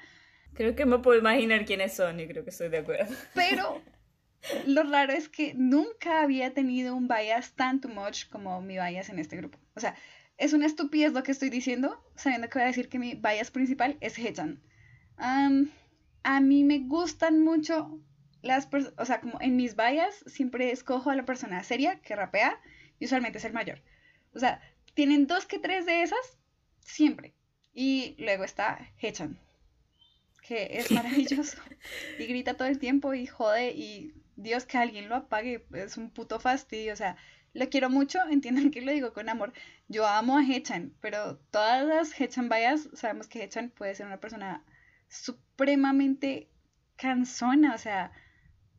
[0.55, 3.15] Creo que me puedo imaginar quiénes son y creo que estoy de acuerdo.
[3.35, 3.81] pero
[4.67, 9.09] lo raro es que nunca había tenido un bias tan too much como mi bias
[9.09, 9.59] en este grupo.
[9.75, 9.95] O sea,
[10.37, 13.51] es una estupidez lo que estoy diciendo, sabiendo que voy a decir que mi bias
[13.51, 14.17] principal es.
[15.17, 15.71] Am,
[16.23, 18.01] a mí me gustan mucho
[18.43, 22.15] las personas, o sea, como en mis bias siempre escojo a la persona seria que
[22.15, 22.61] rapea
[23.01, 23.83] y usualmente es el mayor.
[24.33, 24.61] O sea,
[24.95, 26.39] tienen dos que tres de esas
[26.81, 27.35] siempre.
[27.75, 29.39] Y luego está Hechan,
[30.43, 31.59] que es maravilloso
[32.19, 36.11] y grita todo el tiempo y jode y Dios que alguien lo apague, es un
[36.11, 37.17] puto fastidio, o sea,
[37.55, 39.53] lo quiero mucho, entiendan que lo digo con amor.
[39.89, 44.21] Yo amo a Hechan, pero todas las Hechan bias sabemos que Hechan puede ser una
[44.21, 44.65] persona
[45.09, 46.49] supremamente
[46.97, 48.13] cansona, o sea,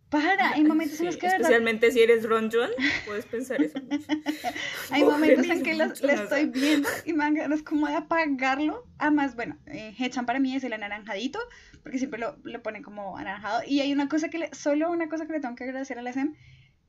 [0.09, 2.69] para, hay momentos en los Sí, que de verdad especialmente si eres Ron John,
[3.05, 4.05] puedes pensar eso mucho.
[4.91, 8.87] Hay momentos en que lo estoy viendo y me dan ganas como de apagarlo.
[8.97, 11.39] Además, bueno, eh, Hechan para mí es el anaranjadito,
[11.83, 13.61] porque siempre lo, lo ponen como anaranjado.
[13.67, 16.01] Y hay una cosa que le, solo una cosa que le tengo que agradecer a
[16.01, 16.33] la SEM,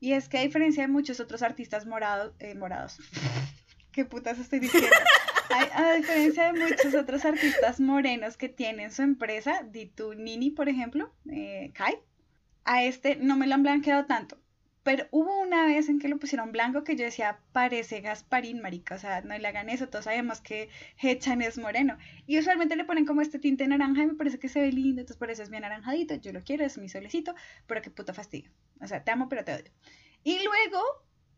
[0.00, 2.98] y es que a diferencia de muchos otros artistas morados, eh, morados,
[3.92, 4.88] ¿qué putas estoy diciendo?
[5.50, 10.68] Hay- a diferencia de muchos otros artistas morenos que tienen su empresa, Ditu Nini, por
[10.68, 11.98] ejemplo, eh, Kai,
[12.64, 14.38] a este no me lo han blanqueado tanto.
[14.82, 18.94] Pero hubo una vez en que lo pusieron blanco que yo decía, parece Gasparín, marica.
[18.94, 19.88] O sea, no le hagan eso.
[19.88, 21.98] Todos sabemos que Hechan es moreno.
[22.26, 25.02] Y usualmente le ponen como este tinte naranja y me parece que se ve lindo.
[25.02, 26.14] Entonces por eso es bien anaranjadito.
[26.14, 27.34] Yo lo quiero, es mi solecito.
[27.66, 28.50] Pero qué puto fastidio.
[28.80, 29.70] O sea, te amo, pero te odio.
[30.24, 30.82] Y luego,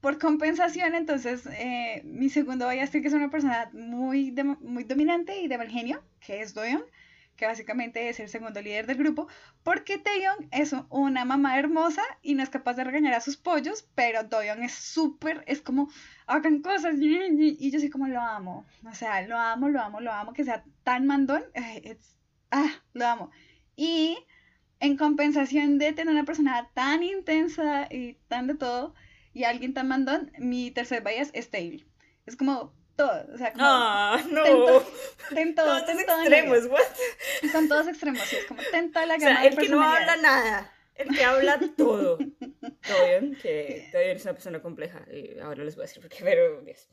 [0.00, 5.48] por compensación, entonces, eh, mi segundo bias que es una persona muy, muy dominante y
[5.48, 6.84] de mal genio, que es Doyon
[7.36, 9.26] que básicamente es el segundo líder del grupo,
[9.62, 13.88] porque Taeyong es una mamá hermosa y no es capaz de regañar a sus pollos,
[13.94, 15.90] pero Doyon es súper, es como,
[16.26, 20.12] hagan cosas, y yo sí como lo amo, o sea, lo amo, lo amo, lo
[20.12, 21.42] amo, que sea tan mandón,
[21.82, 22.16] it's-
[22.50, 23.30] ah, lo amo.
[23.76, 24.18] Y
[24.80, 28.94] en compensación de tener una persona tan intensa y tan de todo,
[29.32, 31.86] y alguien tan mandón, mi tercer bias es Tail.
[32.26, 33.64] Es como todo, o sea, como...
[33.64, 34.42] Ah, no.
[34.44, 34.84] ten to-
[35.34, 37.50] ten todo, Todos ten todo extremos, what?
[37.52, 39.68] Son todos extremos, sí, es como ten toda la O gama sea, de el que
[39.68, 42.18] no habla nada, el que habla todo.
[42.18, 45.04] Todo bien, que todavía es una persona compleja.
[45.12, 46.88] Y ahora les voy a decir por qué, pero Dios.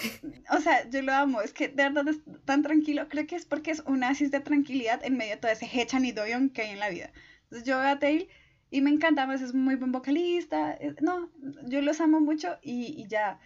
[0.50, 3.44] O sea, yo lo amo, es que de verdad es tan tranquilo, creo que es
[3.44, 6.62] porque es un oasis de tranquilidad en medio de todo ese Hechan y Doyon que
[6.62, 7.12] hay en la vida.
[7.44, 8.28] Entonces yo veo a Tail
[8.70, 11.30] y me encanta, además es muy buen vocalista, no,
[11.66, 13.38] yo los amo mucho y, y ya.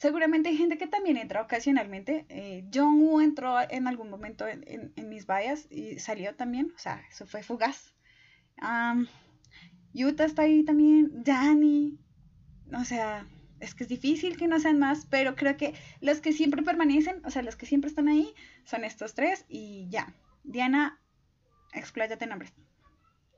[0.00, 2.24] Seguramente hay gente que también entra ocasionalmente.
[2.30, 6.78] Eh, Jong-woo entró en algún momento en, en- en mis bias y salió también, o
[6.78, 7.94] sea, eso fue fugaz.
[8.56, 9.08] Am,
[9.92, 11.98] Yuta está ahí también, Dani,
[12.72, 13.26] o sea,
[13.60, 17.20] es que es difícil que no sean más, pero creo que los que siempre permanecen,
[17.26, 18.32] o sea, los que siempre están ahí,
[18.64, 20.14] son estos tres y ya.
[20.44, 20.98] Diana,
[21.74, 22.54] expláyate nombres.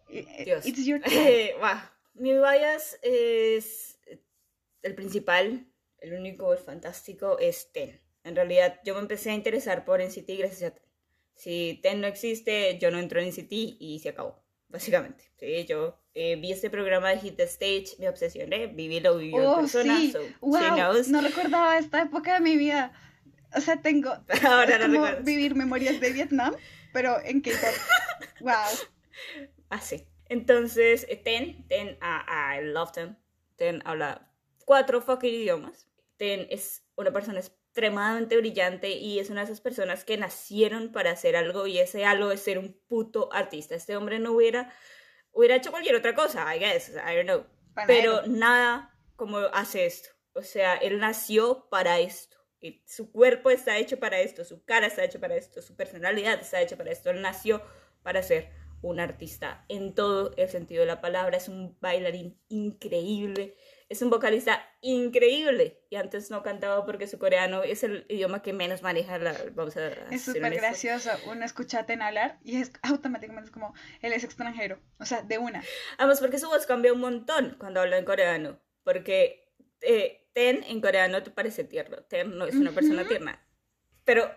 [0.08, 0.64] Eh, Dios.
[0.64, 1.00] It's your.
[1.06, 1.80] Eh, wow.
[2.14, 3.98] Mi bias es
[4.82, 5.66] el principal,
[6.02, 8.00] el único, el fantástico, es Ten.
[8.24, 10.84] En realidad, yo me empecé a interesar por NCT gracias a Ten.
[11.34, 15.24] Si Ten no existe, yo no entro en NCT y se acabó, básicamente.
[15.38, 19.34] Sí, yo eh, vi este programa de Hit the Stage, me obsesioné, viví lo en
[19.34, 20.12] Oh, persona, sí.
[20.12, 22.92] so wow, no recordaba esta época de mi vida.
[23.54, 24.10] O sea, tengo
[24.46, 25.24] Ahora es lo como recuerdas.
[25.24, 26.54] vivir memorias de Vietnam,
[26.92, 27.74] pero en K-pop.
[28.40, 28.52] wow.
[29.68, 30.06] Así.
[30.28, 33.18] Entonces, eh, Ten, Ten, ah, I love Ten.
[33.56, 34.30] Ten habla
[34.64, 35.88] cuatro fucking idiomas.
[36.22, 41.10] Ten es una persona extremadamente brillante y es una de esas personas que nacieron para
[41.10, 43.74] hacer algo y ese algo es ser un puto artista.
[43.74, 44.72] Este hombre no hubiera,
[45.32, 47.44] hubiera hecho cualquier otra cosa, I guess, I don't know.
[47.74, 48.20] Panadero.
[48.22, 50.10] Pero nada como hace esto.
[50.34, 52.36] O sea, él nació para esto.
[52.60, 56.40] Y su cuerpo está hecho para esto, su cara está hecha para esto, su personalidad
[56.40, 57.10] está hecha para esto.
[57.10, 57.60] Él nació
[58.04, 58.48] para ser
[58.82, 61.36] un artista en todo el sentido de la palabra.
[61.36, 63.56] Es un bailarín increíble,
[63.88, 65.80] es un vocalista increíble.
[65.88, 69.34] Y antes no cantaba porque su coreano es el idioma que menos maneja la...
[69.54, 71.10] Vamos a Es súper gracioso.
[71.26, 74.80] Uno escucha a Ten hablar y es automáticamente es como, él es extranjero.
[74.98, 75.62] O sea, de una.
[75.98, 78.60] Además, porque su voz cambia un montón cuando habla en coreano.
[78.82, 81.98] Porque eh, Ten en coreano te parece tierno.
[82.04, 83.10] Ten no es una persona Ujú.
[83.10, 83.46] tierna.
[84.04, 84.30] Pero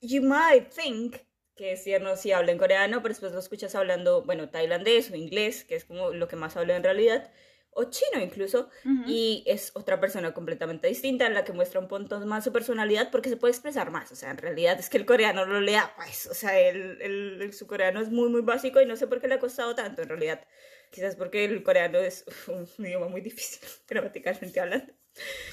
[0.00, 1.16] you might think
[1.62, 5.16] que es tierno si habla en coreano, pero después lo escuchas hablando, bueno, tailandés o
[5.16, 7.30] inglés, que es como lo que más habla en realidad,
[7.70, 9.04] o chino incluso, Ujú.
[9.06, 13.10] y es otra persona completamente distinta en la que muestra un montón más su personalidad
[13.10, 14.12] porque se puede expresar más.
[14.12, 17.42] O sea, en realidad es que el coreano lo lea, pues, o sea, el, el-
[17.42, 19.74] el- su coreano es muy, muy básico y no sé por qué le ha costado
[19.74, 20.46] tanto en realidad.
[20.90, 24.92] Quizás porque el coreano es un idioma muy difícil, gramaticalmente hablando.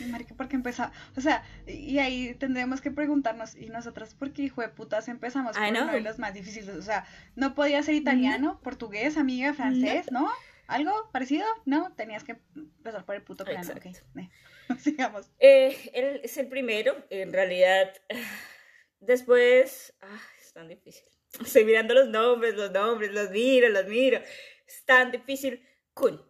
[0.10, 0.95] Marica, ¿por qué empezamos?
[1.17, 5.58] O sea, y ahí tendremos que preguntarnos, ¿y nosotras por qué hijo de putas empezamos
[5.58, 6.76] por uno de los más difíciles?
[6.76, 10.30] O sea, ¿no podía ser italiano, portugués, amiga, francés, no?
[10.67, 11.45] ¿Algo parecido?
[11.65, 13.60] No, tenías que empezar por el puto plano.
[13.60, 14.19] Ok, Exacto.
[14.19, 14.30] eh,
[14.80, 15.32] sigamos.
[15.39, 17.91] Eh, él es el primero, en realidad.
[19.00, 21.08] Después, ah, es tan difícil.
[21.43, 24.19] Estoy mirando los nombres, los nombres, los miro, los miro.
[24.67, 25.65] Es tan difícil.
[25.93, 26.22] Kun.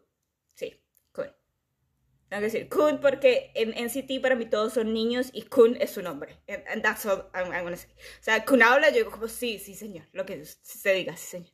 [2.30, 5.92] Tengo que decir Kun porque en NCT para mí todos son niños y Kun es
[5.92, 6.38] su nombre.
[6.48, 7.90] And, and that's all I'm, I'm gonna say.
[8.20, 10.06] O sea, Kun habla, yo digo como, sí, sí, señor.
[10.14, 11.52] Lo que se diga, sí, señor.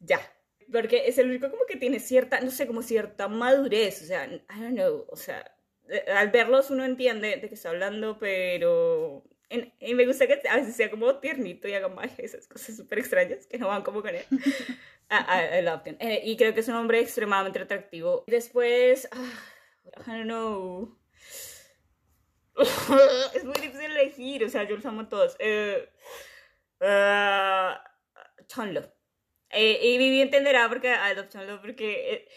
[0.00, 0.20] Ya.
[0.72, 4.02] Porque es el único como que tiene cierta, no sé, como cierta madurez.
[4.02, 5.06] O sea, I don't know.
[5.10, 5.56] O sea,
[5.88, 9.24] eh, al verlos uno entiende de qué está hablando, pero...
[9.48, 12.76] en- y me gusta que a veces sea como tiernito y haga magia, esas cosas
[12.76, 14.24] súper extrañas que no van como con él.
[15.10, 15.14] I,
[15.56, 15.96] I- I love him.
[16.00, 18.24] Eh, y creo que es un hombre extremadamente atractivo.
[18.28, 19.32] Después, ah,
[20.06, 20.96] I don't know.
[23.34, 25.36] es muy difícil elegir, o sea, yo los amo a todos.
[25.38, 25.88] Eh,
[26.80, 27.82] ah,
[28.46, 28.92] Chonlo.
[29.50, 32.28] Eh, y Vivi entenderá porque love Chonlo porque eh,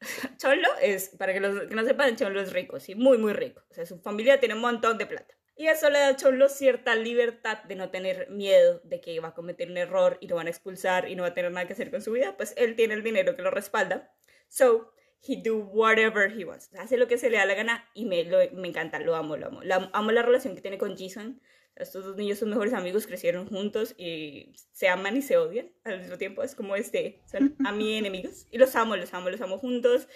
[0.38, 3.62] Chonlo es, para que, los, que no sepan, Chonlo es rico, sí, muy, muy rico.
[3.70, 5.34] O sea, su familia tiene un montón de plata.
[5.56, 9.28] Y eso le da a Chonlo cierta libertad de no tener miedo de que va
[9.28, 11.66] a cometer un error y lo van a expulsar y no va a tener nada
[11.66, 12.34] que hacer con su vida.
[12.36, 14.10] Pues él tiene el dinero que lo respalda.
[14.48, 14.94] So,
[15.26, 16.70] he do whatever he wants.
[16.78, 19.36] Hace lo que se le da la gana y me, lo- me encanta, lo amo,
[19.36, 19.62] lo amo.
[19.62, 21.40] La- amo la relación que tiene con Jason.
[21.76, 26.00] Estos dos niños son mejores amigos, crecieron juntos y se aman y se odian al
[26.00, 26.42] mismo tiempo.
[26.42, 28.46] Es como este, son a mí enemigos.
[28.50, 30.08] Y los amo, los amo, los amo juntos.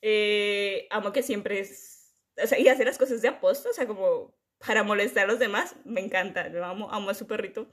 [0.00, 3.86] Eh, amo que siempre es, o sea, y hace las cosas de aposta, o sea,
[3.86, 5.76] como para molestar a los demás.
[5.84, 7.70] Me encanta, lo amo, amo a su perrito.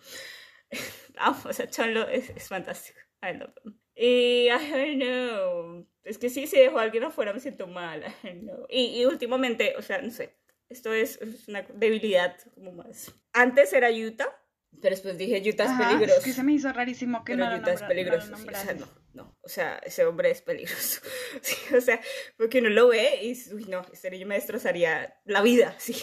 [1.17, 2.99] amo, o sea, Chonlo es, es fantástico.
[3.23, 3.79] I love him.
[4.01, 8.01] Y, I don't know, es que sí, si dejo a alguien afuera me siento mal,
[8.23, 8.65] I don't know.
[8.69, 10.35] Y, y últimamente, o sea, no sé,
[10.69, 13.13] esto es, es una debilidad como más.
[13.33, 14.33] Antes era Utah,
[14.81, 16.21] pero después dije Utah es Ajá, peligroso.
[16.23, 18.27] que se me hizo rarísimo que Pero no lo, Utah es nombra- peligroso.
[18.27, 19.37] no lo sí, o sea, no, no.
[19.41, 21.01] O sea, ese hombre es peligroso.
[21.41, 21.99] Sí, o sea,
[22.37, 25.75] porque uno lo ve y uy, no, niño me destrozaría la vida.
[25.79, 25.93] Sí.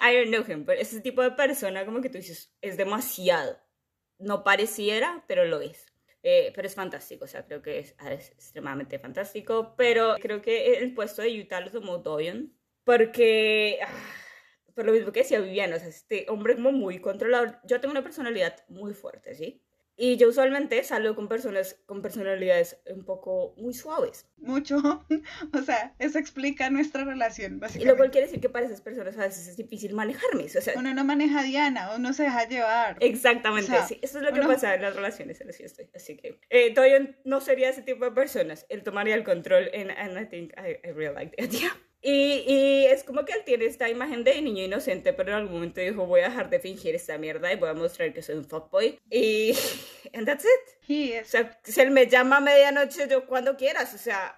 [0.00, 3.58] I don't know him, pero ese tipo de persona, como que tú dices, es demasiado.
[4.18, 5.91] No pareciera, pero lo es.
[6.22, 9.74] Eh, pero es fantástico, o sea, creo que es, es extremadamente fantástico.
[9.76, 12.52] Pero creo que el puesto de Utah lo tomó Doyon,
[12.84, 13.78] porque.
[13.82, 13.88] ah,
[14.74, 17.58] por lo mismo que decía Viviana, o sea, este hombre como muy controlador.
[17.64, 19.62] Yo tengo una personalidad muy fuerte, ¿sí?
[19.96, 24.26] Y yo usualmente salgo con personas con personalidades un poco muy suaves.
[24.38, 24.76] Mucho.
[25.54, 27.96] O sea, eso explica nuestra relación, Y lo básicamente.
[27.98, 30.44] cual quiere decir que para esas personas a veces es difícil manejarme.
[30.44, 32.96] O sea, Uno no maneja a Diana, uno se deja llevar.
[33.00, 33.98] Exactamente, O sea, sí.
[34.02, 35.60] Eso es lo que uno- pasa en las relaciones en las.
[35.94, 38.66] Así que eh, Doyon no sería ese tipo de personas.
[38.70, 41.70] Él tomaría el control en and I think I, I really like the idea.
[42.04, 45.54] Y, y es como que él tiene esta imagen de niño inocente, pero en algún
[45.54, 48.36] momento dijo, voy a dejar de fingir esta mierda y voy a mostrar que soy
[48.36, 48.98] un fuckboy.
[49.08, 49.52] Y...
[50.14, 50.90] And that's it.
[50.90, 53.94] He O sea, si él me llama a medianoche, yo cuando quieras.
[53.94, 54.34] O sea...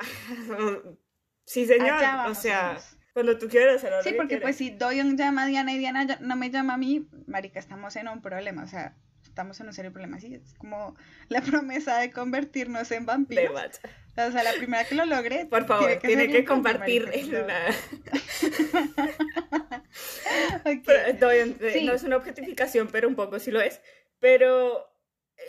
[1.46, 1.94] sí, señor.
[2.28, 2.96] O sea, vamos.
[3.14, 3.82] cuando tú quieras.
[3.82, 6.36] a la hora Sí, que porque pues si Doyon llama a Diana y Diana no
[6.36, 9.90] me llama a mí, marica, estamos en un problema, o sea, estamos en un serio
[9.90, 10.94] problema, sí, es como
[11.28, 13.54] la promesa de convertirnos en De vampiros.
[13.54, 13.72] what?
[14.16, 17.74] O sea, la primera que lo logre, Por favor, tiene que un cambio, compartir la...
[20.64, 20.82] Ok.
[20.84, 21.84] Pero, Doyon, eh, Sí.
[21.84, 23.80] No es una objetificación, pero un poco sí lo es.
[24.20, 24.86] Pero,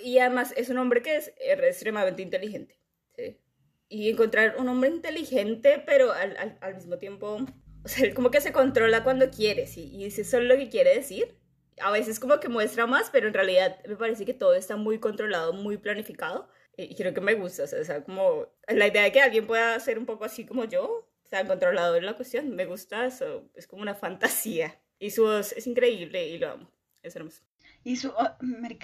[0.04, 2.80] y además es un hombre que es eh, extremadamente inteligente.
[3.16, 3.40] ¿sí?
[3.88, 7.38] Y encontrar un hombre inteligente, pero al, al, al mismo tiempo,
[7.84, 9.90] o sea, como que se controla cuando quiere, ¿sí?
[9.94, 11.38] Y dice solo lo que quiere decir.
[11.82, 15.00] A veces como que muestra más, pero en realidad me parece que todo está muy
[15.00, 16.50] controlado, muy planificado.
[16.78, 19.48] Y creo que me gusta, o sea, o sea, como la idea de que alguien
[19.48, 20.84] pueda ser un poco así como yo,
[21.24, 24.80] o sea, controlador en la cuestión, me gusta eso, es como una fantasía.
[25.00, 26.72] Y su voz es increíble y lo amo.
[27.04, 27.44] Es hermoso.
[27.84, 28.30] Y su, oh,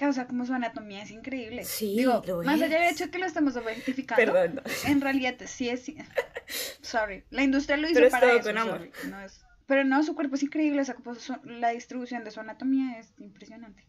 [0.08, 1.64] o sea, como su anatomía es increíble.
[1.64, 2.92] Sí, Digo, lo más allá del es.
[3.00, 4.54] hecho que lo estamos objetificando, Perdón.
[4.56, 4.90] no.
[4.90, 5.86] en realidad sí es,
[6.82, 8.78] sorry, la industria lo hizo Pero es para eso, con amor.
[8.78, 12.24] sorry, no es- pero no, su cuerpo es increíble, o sea, como su- la distribución
[12.24, 13.86] de su anatomía es impresionante.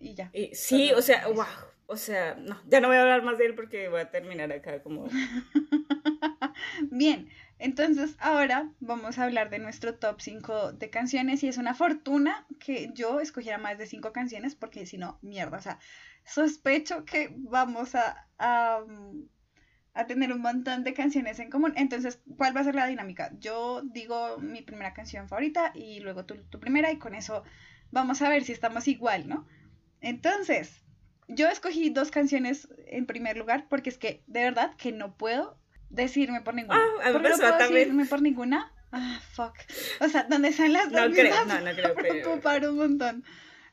[0.00, 0.30] Y ya.
[0.32, 1.44] Y sí, Solo o sea, wow.
[1.88, 4.50] O sea, no, ya no voy a hablar más de él porque voy a terminar
[4.52, 5.08] acá como...
[6.90, 11.74] Bien, entonces ahora vamos a hablar de nuestro top 5 de canciones y es una
[11.74, 15.78] fortuna que yo escogiera más de 5 canciones porque si no, mierda, o sea,
[16.24, 18.84] sospecho que vamos a, a,
[20.08, 21.72] tener un montón de canciones en común.
[21.76, 23.30] Entonces, ¿cuál va a ser la dinámica?
[23.38, 27.44] Yo digo mi primera canción favorita y luego tu, tu primera y con eso
[27.90, 29.46] vamos a ver si estamos igual, ¿no?
[30.00, 30.85] Entonces,
[31.28, 35.58] yo escogí dos canciones en primer lugar porque es que de verdad que no puedo
[35.90, 36.78] decirme por ninguna.
[36.78, 37.74] Ah, a mí ¿Por me qué no puedo también.
[37.80, 38.72] decirme por ninguna?
[38.92, 39.54] Ah, fuck.
[40.00, 43.24] O sea, ¿dónde están las No dos creo, no, no creo, Me preocuparon un montón.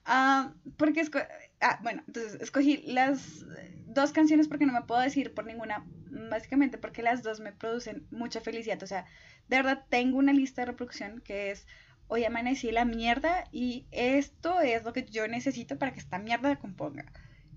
[0.06, 1.26] Ah, porque esco-
[1.62, 3.46] ah, bueno, entonces escogí las
[3.88, 5.86] dos canciones porque no me puedo decir por ninguna,
[6.30, 8.82] básicamente porque las dos me producen mucha felicidad.
[8.84, 9.06] O sea,
[9.48, 11.68] de verdad tengo una lista de reproducción que es
[12.08, 16.56] hoy amanecí la mierda y esto es lo que yo necesito para que esta mierda
[16.58, 17.06] componga.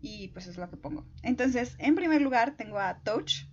[0.08, 1.04] Y pues es lo que pongo.
[1.24, 3.46] Entonces, en primer lugar tengo a Touch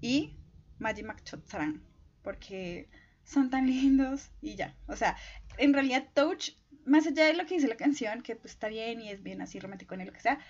[0.00, 0.36] y
[0.80, 1.80] Magic Machotsaran
[2.22, 2.88] porque
[3.22, 4.74] son tan lindos y ya.
[4.88, 5.16] O sea,
[5.58, 9.00] en realidad Touch, más allá de lo que dice la canción, que pues está bien
[9.00, 10.40] y es bien así romántico y lo que sea,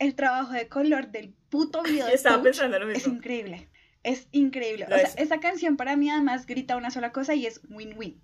[0.00, 3.68] el trabajo de color del puto video de Estaba Touch pensando lo es increíble.
[4.02, 4.86] Es increíble.
[4.88, 5.16] Lo o sea, es.
[5.16, 8.20] esta canción para mí además grita una sola cosa y es win-win.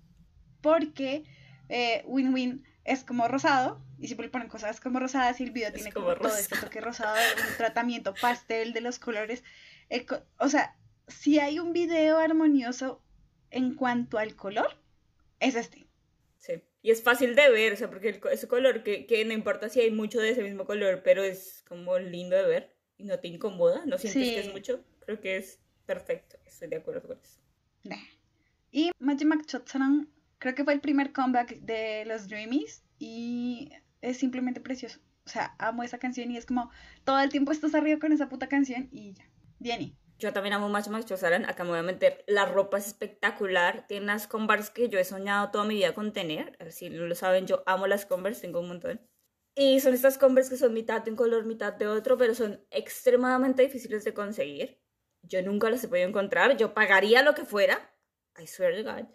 [0.59, 1.23] Porque
[1.69, 5.69] eh, win-win es como rosado y siempre le ponen cosas como rosadas y el video
[5.69, 9.43] Es tiene como como, todo este toque rosado, un tratamiento pastel de los colores.
[9.89, 10.05] El
[10.39, 10.75] o sea,
[11.07, 13.01] si hay un video armonioso
[13.51, 14.77] en cuanto al color,
[15.39, 15.87] es este.
[16.37, 16.61] Sí.
[16.81, 19.69] Y es fácil de ver, o sea, porque el ese color, que, que no importa
[19.69, 23.19] si hay mucho de ese mismo color, pero es como lindo de ver y no
[23.19, 27.19] te incomoda, no sientes que es mucho, creo que es perfecto, estoy de acuerdo con
[27.19, 27.39] eso.
[27.83, 27.97] Nah.
[28.71, 28.91] Y
[29.45, 33.71] Chotsaran creo que fue el primer comeback de los Dreamies y
[34.05, 34.99] es simplemente precioso.
[35.25, 36.69] O sea, amo esa canción y es como
[37.03, 39.25] todo el tiempo estás arriba con esa puta canción y ya.
[39.59, 39.97] Diani.
[40.17, 43.85] Yo también amo Macho Macho Saran, acá me voy a meter, la ropa es espectacular,
[43.85, 47.15] tiene unas Converse que yo he soñado toda mi vida con tener, si no lo
[47.15, 49.01] saben, yo amo las Converse, tengo un montón.
[49.55, 52.65] Y son estas Converse que son mitad de un color, mitad de otro, pero son
[52.71, 54.81] extremadamente difíciles de conseguir.
[55.21, 57.93] Yo nunca las he podido encontrar, yo pagaría lo que fuera,
[58.41, 59.07] I swear to God.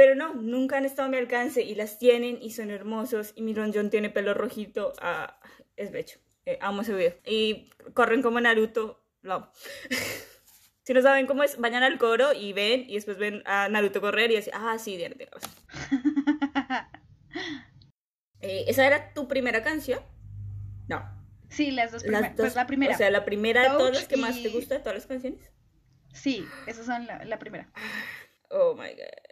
[0.00, 3.34] Pero no, nunca han estado a mi alcance y las tienen y son hermosos.
[3.36, 5.38] Y Miron John tiene pelo rojito, ah,
[5.76, 6.16] es bello.
[6.46, 7.12] Eh, amo ese video.
[7.26, 9.52] Y corren como Naruto, lo amo.
[10.84, 14.00] si no saben cómo es, vayan al coro y ven y después ven a Naruto
[14.00, 15.32] correr y así, ah, sí, Diana, tiene.
[18.42, 20.00] Eh, ¿Esa era tu primera canción?
[20.88, 21.04] No.
[21.50, 22.36] sí, las dos Las primeras.
[22.38, 22.94] dos- Pues la primera.
[22.94, 25.52] O sea, la primera de todas las que más te gusta de todas las canciones.
[26.14, 27.70] Sí, esas son la, la primera.
[28.48, 29.29] Oh my god.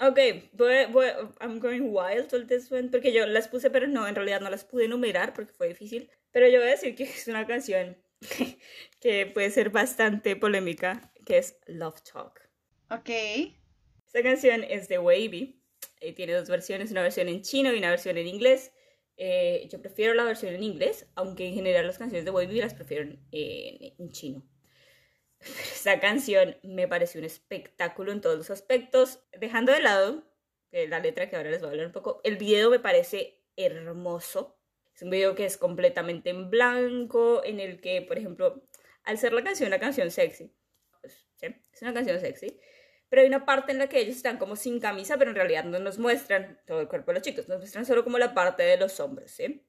[0.00, 0.18] Ok,
[0.52, 1.06] voy, voy,
[1.40, 4.50] I'm going wild with this one, porque yo las puse, pero no, en realidad no
[4.50, 6.10] las pude enumerar porque fue difícil.
[6.32, 7.96] Pero yo voy a decir que es una canción
[9.00, 12.40] que puede ser bastante polémica, que es Love Talk.
[12.90, 13.08] Ok.
[14.06, 15.60] Esta canción es de Wavy,
[16.00, 18.72] eh, tiene dos versiones, una versión en chino y una versión en inglés.
[19.16, 22.74] Eh, yo prefiero la versión en inglés, aunque en general las canciones de Wavy las
[22.74, 24.44] prefiero en, en- en chino.
[25.40, 30.24] Esta canción me pareció un espectáculo en todos los aspectos, dejando de lado
[30.72, 32.20] la letra que ahora les voy a hablar un poco.
[32.24, 34.58] El video me parece hermoso.
[34.94, 38.66] Es un video que es completamente en blanco, en el que, por ejemplo,
[39.04, 40.52] al ser la canción una canción sexy,
[41.00, 42.58] pues, es una canción sexy,
[43.08, 45.64] pero hay una parte en la que ellos están como sin camisa, pero en realidad
[45.64, 48.62] no nos muestran todo el cuerpo de los chicos, nos muestran solo como la parte
[48.62, 49.66] de los hombres, ¿sí?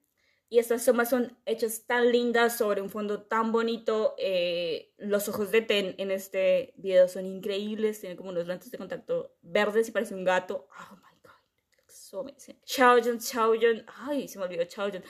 [0.48, 4.14] Y estas tomas son hechas tan lindas sobre un fondo tan bonito.
[4.18, 8.00] eh, los ojos de Ten en este video son increíbles.
[8.00, 10.68] Tiene como unos lentes de contacto verdes y parece un gato.
[10.70, 12.60] Oh my god, so amazing.
[12.64, 13.84] Chaoyeon, Chaoyeon.
[13.88, 15.02] Ay, se me olvidó Chaoyeon.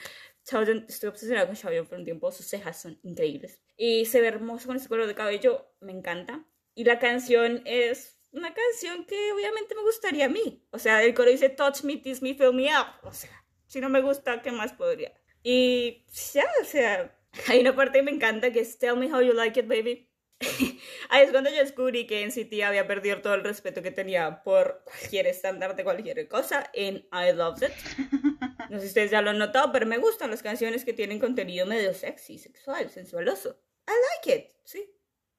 [0.43, 2.31] Chaoyeon, estoy obsesionada con Chaoyeon por un tiempo.
[2.31, 3.61] Sus cejas son increíbles.
[3.75, 5.67] Y se ve hermoso con ese color de cabello.
[5.81, 6.47] Me encanta.
[6.73, 10.65] Y la canción es una canción que obviamente me gustaría a mí.
[10.71, 12.87] O sea, el coro dice touch me, tease me, fill me up.
[13.03, 15.13] O sea, si no me gusta, ¿qué más podría?
[15.49, 17.09] Y ya, o sea,
[17.47, 20.09] hay una parte que me encanta que es Tell me how you like it, baby.
[21.09, 24.83] Ahí es cuando yo descubrí que NCT había perdido todo el respeto que tenía por
[24.83, 27.71] cualquier estándar de cualquier cosa en I Love It.
[28.69, 31.19] No sé si ustedes ya lo han notado, pero me gustan las canciones que tienen
[31.19, 33.57] contenido medio sexy, sexual, sensualoso.
[33.87, 33.93] I
[34.25, 34.93] like it, sí.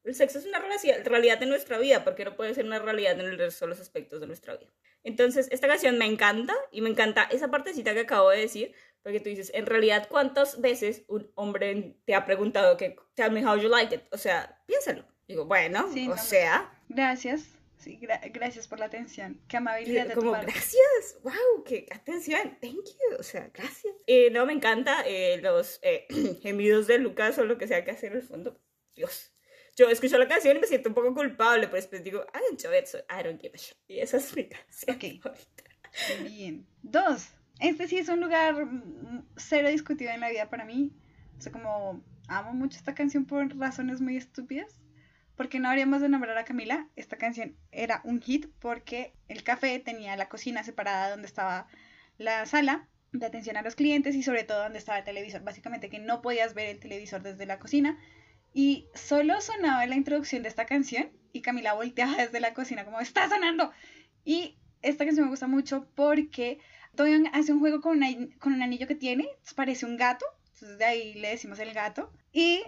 [0.05, 3.27] El sexo es una realidad de nuestra vida, porque no puede ser una realidad en
[3.27, 4.71] el resto de los aspectos de nuestra vida.
[5.05, 8.75] Entonces, esta canción me encanta y me encanta esa partecita que acabo de decir,
[9.09, 13.43] porque tú dices, en realidad, ¿cuántas veces un hombre te ha preguntado que, tell me
[13.43, 14.03] how you like it?
[14.13, 15.03] O sea, piénsalo.
[15.27, 17.47] Digo, bueno, Sí, o no, sea, Gracias.
[17.79, 19.41] Sí, gra- gracias por la atención.
[19.49, 20.53] Qué amabilidad de tu como, parte.
[20.53, 23.95] gracias, wow, qué atención, thank you, o sea, gracias.
[24.07, 26.07] Eh, no, me encanta eh, los eh,
[26.43, 28.61] gemidos de Lucas o lo que sea que hacer en el fondo.
[28.95, 29.33] Dios.
[29.75, 32.77] Yo escucho la canción y me siento un poco culpable, pero después digo, I enjoy
[32.79, 33.77] it, so I don't give a shit.
[33.87, 34.97] Y esa es mi canción.
[34.97, 35.35] Ok.
[36.25, 36.67] Bien.
[36.83, 37.29] Dos.
[37.61, 40.93] Este sí es un lugar mm, cero discutido en la vida para mí.
[41.39, 44.81] O sea, como amo mucho esta canción por razones muy estúpidas.
[45.37, 46.89] Porque no habríamos de nombrar a Camila.
[46.97, 51.69] Esta canción era un hit porque el café tenía la cocina separada donde estaba
[52.19, 55.43] la sala de atención a los clientes y sobre todo donde estaba el televisor.
[55.43, 57.99] Básicamente que no podías ver el televisor desde la cocina.
[58.53, 63.01] Y solo sonaba la introducción de esta canción y Camila volteaba desde la cocina como
[63.01, 63.71] ¡Está sonando!
[64.25, 66.59] Y esta canción me gusta mucho porque
[66.99, 70.79] Doyoung hace un juego con, una- con un anillo que tiene, parece un gato, entonces
[70.79, 72.13] de ahí le decimos el gato.
[72.33, 72.63] Y,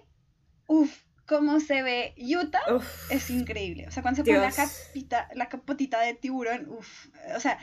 [0.66, 3.86] uff, cómo se ve Utah Uf, es increíble.
[3.86, 7.06] O sea, cuando se pone la, capita, la capotita de tiburón, uff,
[7.36, 7.58] o sea,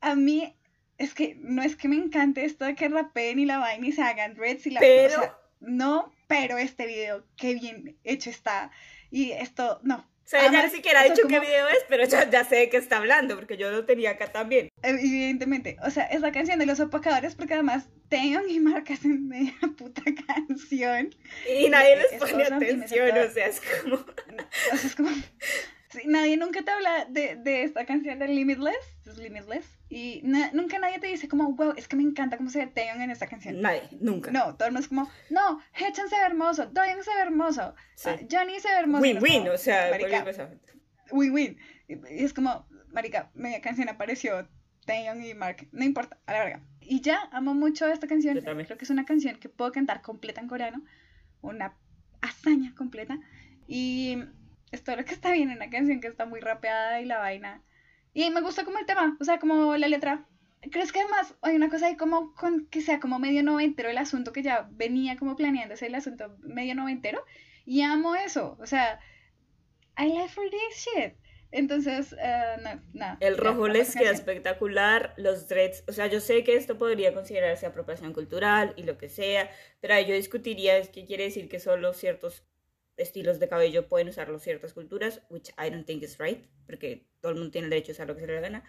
[0.00, 0.56] a mí
[0.98, 3.92] es que no es que me encante esto de que rapeen y la vaina y
[3.92, 4.80] se hagan dreads y la...
[4.80, 8.70] Pero- o sea, no, pero este video, qué bien hecho está.
[9.10, 10.08] Y esto, no.
[10.24, 12.68] O sea, ella ni siquiera ha dicho qué video es, pero ya, ya sé de
[12.70, 14.68] qué está hablando, porque yo lo tenía acá también.
[14.82, 19.28] Evidentemente, o sea, es la canción de los opacadores porque además Taeyong y Mark hacen
[19.28, 21.14] media puta canción.
[21.46, 23.96] Y nadie les Estos pone atención, o sea, es como...
[24.72, 25.10] O sea, es como...
[25.94, 28.76] sí, nadie nunca te habla de, de esta canción de Limitless,
[29.06, 32.50] es Limitless, y na- nunca nadie te dice como, wow, es que me encanta cómo
[32.50, 33.60] se ve Taeyong en esta canción.
[33.62, 34.30] Nadie, nunca.
[34.30, 37.74] No, todo el mundo es como, no, Hechan se ve hermoso, Doyoung se ve hermoso,
[37.94, 38.10] Sí.
[38.10, 39.02] ah, Johnny se ve hermoso.
[39.02, 39.90] Win-win, o sea,
[41.10, 41.56] win-win.
[41.88, 44.48] Y y es como, marica, media canción apareció
[44.86, 46.60] Taeyong y Mark, no importa, a la verga.
[46.80, 48.66] Y ya, amo mucho esta canción, Yo también.
[48.66, 50.84] creo que es una canción que puedo cantar completa en coreano,
[51.40, 51.74] una
[52.20, 53.18] hazaña completa.
[53.66, 54.18] Y
[54.72, 57.62] es todo lo que está bien, una canción que está muy rapeada y la vaina.
[58.12, 60.26] Y me gusta como el tema, o sea, como la letra.
[60.70, 63.98] ¿Crees que además hay una cosa ahí como con que sea como medio noventero el
[63.98, 67.22] asunto que ya venía como planeándose el asunto medio noventero?
[67.66, 69.00] Y amo eso, o sea,
[69.98, 71.14] I live for this shit.
[71.50, 72.56] Entonces, eh,
[72.94, 73.16] no.
[73.20, 74.14] El rojo les queda canción.
[74.16, 78.98] espectacular, los dreads, o sea, yo sé que esto podría considerarse apropiación cultural y lo
[78.98, 79.48] que sea,
[79.80, 82.44] pero yo discutiría es que quiere decir que solo ciertos
[82.96, 87.32] estilos de cabello pueden usarlo ciertas culturas, which I don't think is right, porque todo
[87.32, 88.64] el mundo tiene el derecho a usar lo que se le gana.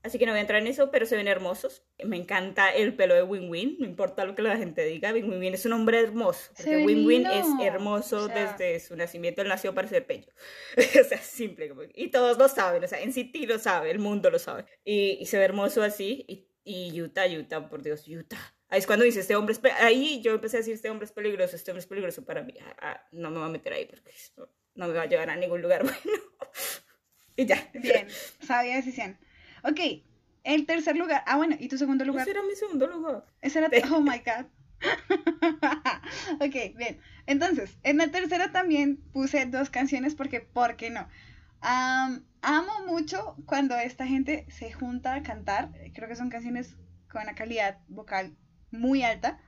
[0.00, 1.82] Así que no voy a entrar en eso, pero se ven hermosos.
[2.04, 5.28] Me encanta el pelo de Win Win, no importa lo que la gente diga, Win
[5.28, 8.52] Win es un hombre hermoso, porque Win Win es hermoso o sea.
[8.56, 10.32] desde su nacimiento, él nació para ser bello.
[11.00, 11.68] o sea, simple.
[11.68, 14.66] como- y todos lo saben, o sea, en City lo sabe, el mundo lo sabe.
[14.84, 16.24] Y, y se ve hermoso así.
[16.28, 18.54] Y, y Utah, Utah, por Dios, Utah.
[18.70, 19.58] Ahí es cuando dice, este hombre es...
[19.58, 19.72] pe-".
[19.72, 22.54] Ahí yo empecé a decir, este hombre es peligroso, este hombre es peligroso para mí.
[22.60, 25.30] Ah, ah, no me voy a meter ahí porque esto no me va a llevar
[25.30, 26.00] a ningún lugar bueno.
[27.36, 27.70] y ya.
[27.74, 28.08] Bien,
[28.40, 29.18] sabia decisión.
[29.64, 29.80] Ok,
[30.44, 31.22] el tercer lugar.
[31.26, 32.22] Ah, bueno, ¿y tu segundo lugar?
[32.22, 33.24] Ese era mi segundo lugar.
[33.40, 33.70] Ese era.
[33.92, 34.46] Oh my god.
[36.40, 37.00] ok, bien.
[37.26, 41.08] Entonces, en la tercera también puse dos canciones porque, ¿por qué no?
[41.60, 45.72] Am, amo mucho cuando esta gente se junta a cantar.
[45.94, 46.76] Creo que son canciones
[47.10, 48.36] con una calidad vocal
[48.70, 49.40] muy alta.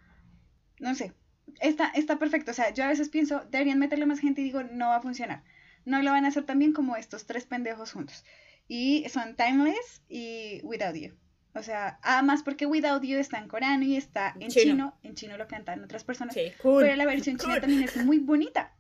[0.78, 1.12] No sé,
[1.60, 2.50] está, está perfecto.
[2.50, 5.02] O sea, yo a veces pienso, deberían meterle más gente y digo, no va a
[5.02, 5.42] funcionar.
[5.84, 8.24] No lo van a hacer tan bien como estos tres pendejos juntos.
[8.68, 11.16] Y son Timeless y Without You.
[11.54, 14.62] O sea, además porque Without You está en coreano y está en Chino.
[14.64, 14.98] chino.
[15.02, 16.34] En chino lo cantan otras personas.
[16.34, 16.82] Sí, cool.
[16.84, 17.60] Pero la versión china cool.
[17.62, 18.76] también es muy bonita.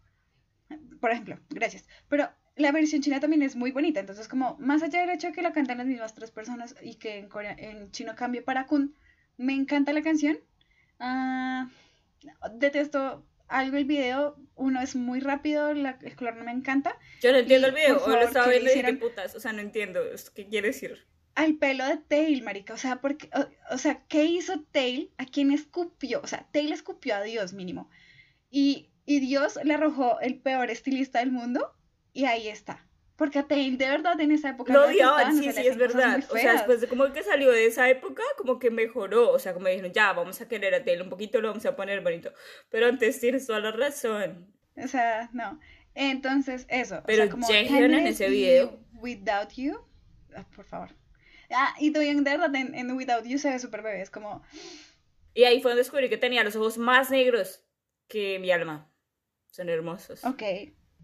[1.00, 1.88] Por ejemplo, gracias.
[2.08, 3.98] Pero la versión china también es muy bonita.
[3.98, 6.94] Entonces, como más allá del hecho de que la cantan las mismas tres personas y
[6.96, 8.94] que en, corea- en chino cambie para Kun,
[9.40, 10.38] me encanta la canción.
[10.98, 11.68] Ah,
[12.54, 14.36] detesto algo el video.
[14.54, 16.96] Uno es muy rápido, la- el color no me encanta.
[17.22, 18.98] Yo no entiendo Y, el video, por o lo favor, estaba ¿qué le viendo hicieron?
[18.98, 20.00] putas, o sea, no entiendo,
[20.34, 21.06] ¿qué quiere decir?
[21.36, 22.74] al pelo de Tail, marica.
[22.74, 25.10] O sea, porque, o, o sea, ¿qué hizo Tail?
[25.16, 26.20] ¿A quién escupió?
[26.22, 27.88] O sea, Tail escupió a Dios mínimo.
[28.50, 31.72] Y, y Dios le arrojó el peor estilista del mundo
[32.12, 32.84] y ahí está.
[33.20, 36.24] Porque a Tail de verdad en esa época Lo odiaban, o sí, sí, es verdad.
[36.30, 39.30] O sea, después de como que salió de esa época, como que mejoró.
[39.30, 41.76] O sea, como dijeron, ya, vamos a querer a Taylor un poquito, lo vamos a
[41.76, 42.32] poner bonito.
[42.70, 44.50] Pero antes tienes toda la razón.
[44.74, 45.60] O sea, no.
[45.94, 46.96] Entonces, eso.
[46.96, 48.80] o Pero sea, como Jaehyun en ese video.
[48.94, 49.78] Without You.
[50.34, 50.88] ah, por favor.
[51.50, 54.00] Ah, y de verdad en, en Without You se ve súper bebé.
[54.00, 54.42] Es como,
[55.34, 57.62] Y ahí fue donde descubrí que tenía los ojos más negros
[58.08, 58.90] que mi alma.
[59.50, 60.24] Son hermosos.
[60.24, 60.42] ok,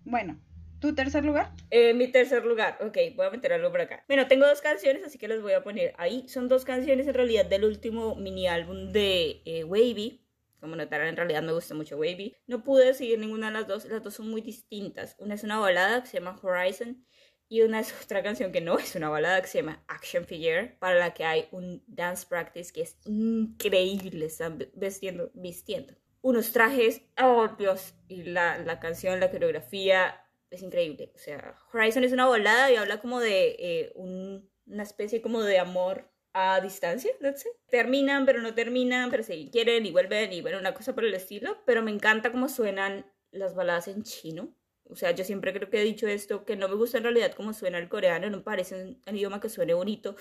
[0.07, 0.41] bueno.
[0.87, 1.51] ¿Tu tercer lugar?
[1.73, 4.05] Eh, mi tercer lugar, ok, voy a meter algo por acá.
[4.07, 6.29] Bueno, tengo dos canciones, así que las voy a poner ahí.
[6.29, 10.25] Son dos canciones en realidad del último mini álbum de eh, Wavy.
[10.61, 12.37] Como notarán, en realidad me gusta mucho Wavy.
[12.47, 15.17] No pude decidir ninguna de las dos, las dos son muy distintas.
[15.19, 17.05] Una es una balada que se llama Horizon
[17.49, 20.77] y una es otra canción que no es una balada que se llama Action Figure,
[20.79, 24.27] para la que hay un dance practice que es increíble.
[24.27, 31.13] Están vestiendo, vistiendo unos trajes, oh Dios, y la, la canción, la coreografía, es increíble.
[31.15, 35.43] O sea, Horizon es una volada y habla como de eh, un- una especie como
[35.43, 37.53] de amor a distancia, let's say.
[37.69, 41.15] Terminan, pero no terminan, pero se quieren y vuelven y bueno, una cosa por el
[41.15, 41.63] estilo.
[41.67, 44.55] Pero me encanta cómo suenan las baladas en chino.
[44.89, 47.33] O sea, yo siempre creo que he dicho esto, que no me gusta en realidad
[47.33, 50.15] cómo suena el coreano, no me parece un, un idioma que suene bonito,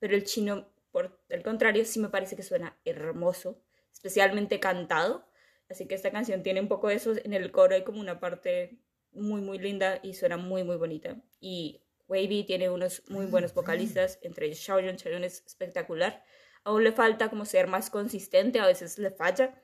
[0.00, 3.62] pero el chino, por el contrario, sí me parece que suena hermoso,
[3.92, 5.28] especialmente cantado.
[5.68, 7.12] Así que esta canción tiene un poco de eso.
[7.24, 8.78] En el coro hay como una parte
[9.18, 11.16] muy, muy linda y suena muy, muy bonita.
[11.40, 14.98] Y Wavy tiene unos muy buenos vocalistas, entre ellos Xiaoyun.
[14.98, 16.24] Xiaoyun es espectacular.
[16.64, 19.62] Aún le falta como ser más consistente, a veces le falla,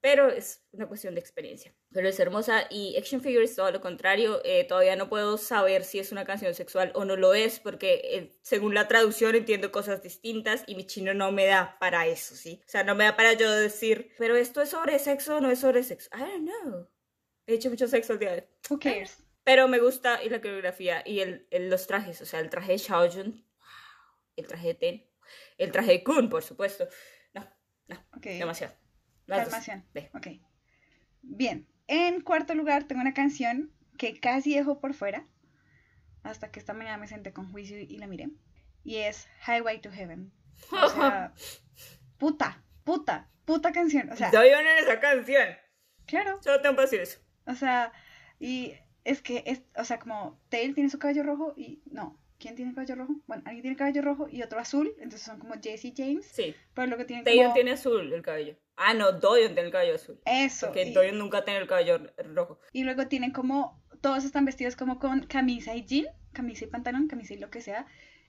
[0.00, 1.74] pero es una cuestión de experiencia.
[1.92, 4.40] Pero es hermosa y Action Figure es todo lo contrario.
[4.44, 8.00] Eh, todavía no puedo saber si es una canción sexual o no lo es, porque
[8.04, 12.36] eh, según la traducción entiendo cosas distintas y mi chino no me da para eso,
[12.36, 12.62] ¿sí?
[12.66, 15.50] O sea, no me da para yo decir, pero esto es sobre sexo o no
[15.50, 16.08] es sobre sexo.
[16.14, 16.88] I don't know.
[17.48, 18.44] He hecho mucho sexo el día de hoy.
[18.70, 19.24] Who cares?
[19.42, 22.72] Pero me gusta y la coreografía y el, el- los trajes, o sea, el traje
[22.72, 23.66] de Xiaojun, wow,
[24.36, 25.10] el traje de Ten,
[25.56, 26.86] el traje de Kun, por supuesto.
[27.32, 27.48] No,
[27.88, 28.24] no, Ok.
[28.26, 28.74] demasiado.
[29.26, 29.84] Calmación.
[29.94, 30.10] Ve.
[30.14, 30.26] Ok.
[31.22, 31.66] Bien.
[31.86, 35.26] En cuarto lugar tengo una canción que casi dejo por fuera.
[36.22, 38.28] Hasta que esta mañana me senté con juicio y la miré.
[38.84, 40.30] Y es Highway to Heaven.
[40.70, 41.32] O sea,
[42.18, 44.10] puta, puta, puta canción.
[44.12, 45.48] O sea, Doy honor a esa canción.
[46.06, 46.38] claro.
[46.42, 47.20] Solo tengo que decir eso.
[47.48, 47.92] O sea,
[48.38, 48.74] y
[49.04, 52.16] es que, es, o sea, como Tail tiene su cabello rojo y no.
[52.38, 53.16] ¿Quién tiene cabello rojo?
[53.26, 54.94] Bueno, alguien tiene cabello rojo y otro azul.
[54.98, 56.24] Entonces son como Jesse James.
[56.24, 56.54] Sí.
[56.74, 57.54] Pero lo que tienen como...
[57.54, 58.56] tiene azul el cabello.
[58.76, 60.20] Ah, no, Doyon tiene el cabello azul.
[60.24, 60.66] Eso.
[60.66, 61.98] Porque y- Doyon nunca tiene el cabello
[62.32, 62.60] rojo.
[62.72, 67.08] Y luego tienen como, todos están vestidos como con camisa y jean, camisa y pantalón,
[67.08, 67.86] camisa y lo que sea.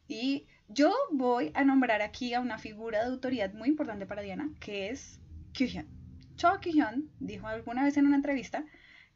[0.07, 4.49] Y yo voy a nombrar aquí a una figura de autoridad muy importante para Diana,
[4.59, 5.19] que es
[5.53, 5.87] Kyuhyun.
[6.35, 8.65] Cho Kyuhyun dijo alguna vez en una entrevista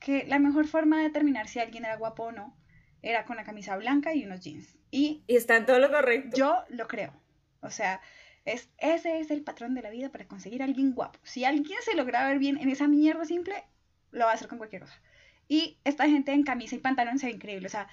[0.04, 2.56] que la mejor forma de determinar si alguien era guapo o no
[3.02, 4.78] era con la camisa blanca y unos jeans.
[4.92, 6.38] Y Y está en todo lo correcto.
[6.38, 7.14] yo lo creo.
[7.62, 8.02] O sea,
[8.46, 11.20] es, ese es el patrón de la vida para conseguir a alguien guapo.
[11.24, 13.64] Si alguien se logra ver bien en esa mierda simple,
[14.12, 15.02] lo va a hacer con cualquier cosa.
[15.48, 17.68] Y esta gente en camisa y pantalón se ve increíble.
[17.68, 17.88] O sea,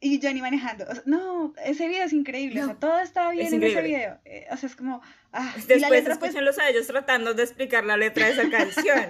[0.00, 0.84] y Johnny manejando.
[0.88, 2.60] O sea, no, ese video es increíble.
[2.62, 4.18] O sea, No, todo está bien es en ese video.
[4.24, 5.00] Eh, o sea, es como.
[5.32, 6.28] Ah, y la Después letra, pues.
[6.30, 9.08] escúchenlos a ellos tratando de explicar la letra de esa canción.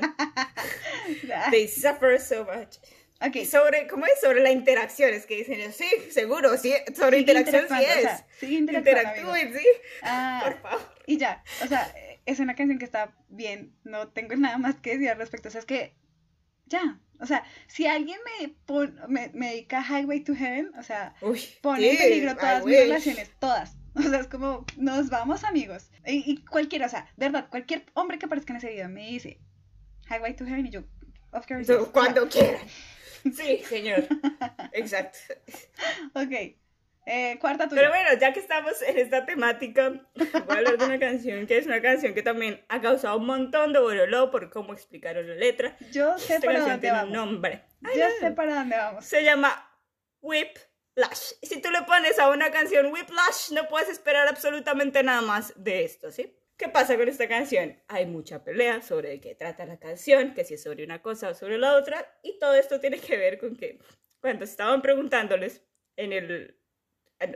[1.34, 2.76] ah, They suffer so much.
[3.20, 3.45] ok.
[3.45, 4.20] Sobre, ¿cómo es?
[4.20, 7.97] Sobre la interacción, es que dicen, sí, seguro, sí, sobre sigue interacción sí interactuando, o
[7.99, 8.03] es.
[8.03, 8.55] sea, sigue.
[8.59, 9.66] Interactúen, sí,
[10.03, 10.95] Ah, por favor.
[11.07, 11.93] Y ya, o sea,
[12.26, 15.53] es una canción que está bien, no tengo nada más que decir al respecto, o
[15.53, 15.95] sea, es que,
[16.67, 21.14] ya, o sea, si alguien me, pon- me, me dedica Highway to Heaven, o sea,
[21.23, 22.85] Uy, pone en peligro I todas mis wish.
[22.85, 27.27] relaciones, todas, o sea, es como, nos vamos amigos, y, y cualquiera, o sea, de
[27.27, 29.39] verdad, cualquier hombre que aparezca en ese video me dice
[30.11, 30.81] Highway to Heaven y yo,
[31.33, 31.91] of course, So.
[31.93, 32.61] Cuando quieran.
[33.25, 34.07] Sí, señor.
[34.73, 35.19] Exacto.
[36.14, 36.55] ok,
[37.07, 40.84] eh, cuarta tuya, Pero bueno, ya que estamos en esta temática, voy a hablar de
[40.84, 44.50] una canción que es una canción que también ha causado un montón de bololo por
[44.50, 45.76] cómo explicaron la letra.
[45.92, 47.62] yo sé Esta para dónde tiene un vamos, nombre.
[47.82, 49.70] yo sé para dónde vamos, Se llama
[50.20, 51.32] Whiplash.
[51.40, 55.52] Y si tú le pones a una canción Whiplash, no puedes esperar absolutamente nada más
[55.57, 56.36] de esto, ¿sí?
[56.57, 57.80] ¿Qué pasa con esta canción?
[57.86, 61.28] Hay mucha pelea sobre de qué trata la canción, que si es sobre una cosa
[61.28, 63.78] o sobre la otra, y todo esto tiene que ver con que
[64.20, 65.62] cuando estaban preguntándoles
[65.96, 66.55] en el,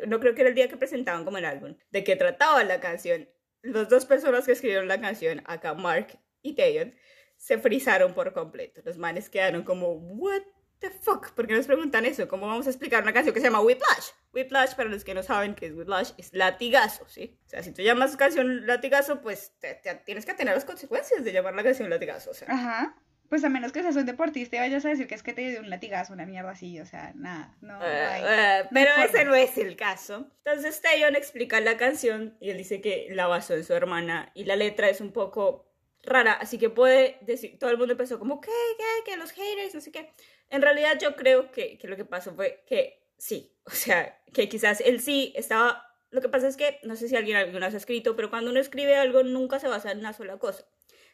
[0.07, 2.81] no creo que era el día que presentaban como el álbum, de qué trataba la
[2.81, 3.28] canción,
[3.62, 6.95] las dos personas que escribieron la canción, acá Mark y Taeyeon,
[7.37, 8.83] se frizaron por completo.
[8.85, 10.43] Los manes quedaron como, what
[10.81, 11.31] the fuck?
[11.33, 12.28] ¿Por qué nos preguntan eso?
[12.28, 14.11] ¿Cómo vamos a explicar una canción que se llama Whiplash?
[14.33, 17.39] Whiplash, para los que no saben qué es Whiplash, es latigazo, ¿sí?
[17.47, 21.24] O sea, si tú llamas canción latigazo, pues te- te- tienes que tener las consecuencias
[21.24, 22.49] de llamar la canción latigazo, o sea.
[22.51, 22.97] Ajá.
[23.31, 25.49] Pues a menos que seas un deportista y vayas a decir que es que te
[25.49, 28.22] dio un latigazo, una mierda así, o sea, nada, no, no Eh, hay.
[28.24, 30.26] eh, no pero hay ese no es el caso.
[30.45, 34.45] Entonces Taeyeon explica la canción y él dice que la basó en su hermana y
[34.45, 35.72] la letra es un poco
[36.03, 38.51] rara, así que puede decir, todo el mundo empezó como, ¿qué?
[38.76, 39.12] ¿qué?
[39.12, 39.16] ¿qué?
[39.16, 40.12] Los haters, no sé qué.
[40.49, 44.49] En realidad yo creo que, que lo que pasó fue que sí, o sea, que
[44.49, 45.87] quizás él sí estaba...
[46.11, 48.51] Lo que pasa es que, no sé si alguien alguna vez ha escrito, pero cuando
[48.51, 50.64] uno escribe algo nunca se basa en una sola cosa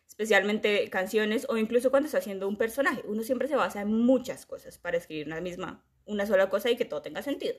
[0.09, 3.03] especialmente canciones o incluso cuando está haciendo un personaje.
[3.07, 6.77] Uno siempre se basa en muchas cosas para escribir una misma una sola cosa y
[6.77, 7.57] que todo tenga sentido.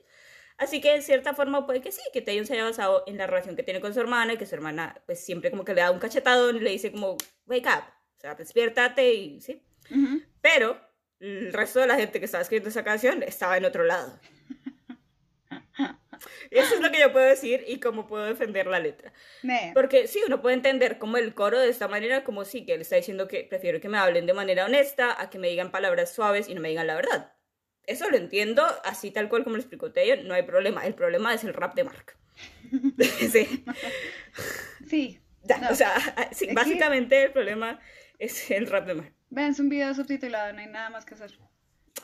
[0.57, 3.27] Así que de cierta forma puede que sí, que Taeyong se haya basado en la
[3.27, 5.81] relación que tiene con su hermana y que su hermana pues siempre como que le
[5.81, 7.83] da un cachetadón y le dice como, wake up,
[8.17, 9.61] o sea, despiértate y sí.
[9.91, 10.23] Ujú.
[10.41, 10.81] Pero
[11.19, 14.19] el resto de la gente que estaba escribiendo esa canción estaba en otro lado.
[16.51, 19.13] Eso es lo que yo puedo decir y cómo puedo defender la letra.
[19.73, 22.81] Porque sí, uno puede entender como el coro de esta manera, como sí, que él
[22.81, 26.13] está diciendo que prefiero que me hablen de manera honesta a que me digan palabras
[26.13, 27.33] suaves y no me digan la verdad.
[27.85, 30.85] Eso lo entiendo, así tal cual como lo explicó Teo, no hay problema.
[30.85, 32.17] El problema es el rap de Mark.
[33.31, 33.63] sí,
[34.87, 35.19] Sí.
[35.43, 35.69] ya, No.
[35.69, 35.93] o sea,
[36.31, 37.79] sí, Es que- básicamente el problema
[38.19, 39.13] es el rap de Mark.
[39.29, 41.31] Vean un video subtitulado, no hay nada más que hacer.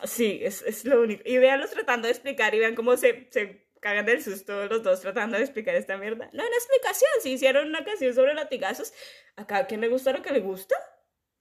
[0.06, 1.22] Sí, es, es lo único.
[1.26, 5.02] Y véanlos tratando de explicar y vean cómo se, se cagan del susto los dos
[5.02, 6.30] tratando de explicar esta mierda.
[6.34, 7.10] No hay una explicación.
[7.22, 8.94] Si hicieron una canción sobre latigazos,
[9.36, 10.76] a cada quien le gusta lo que le gusta.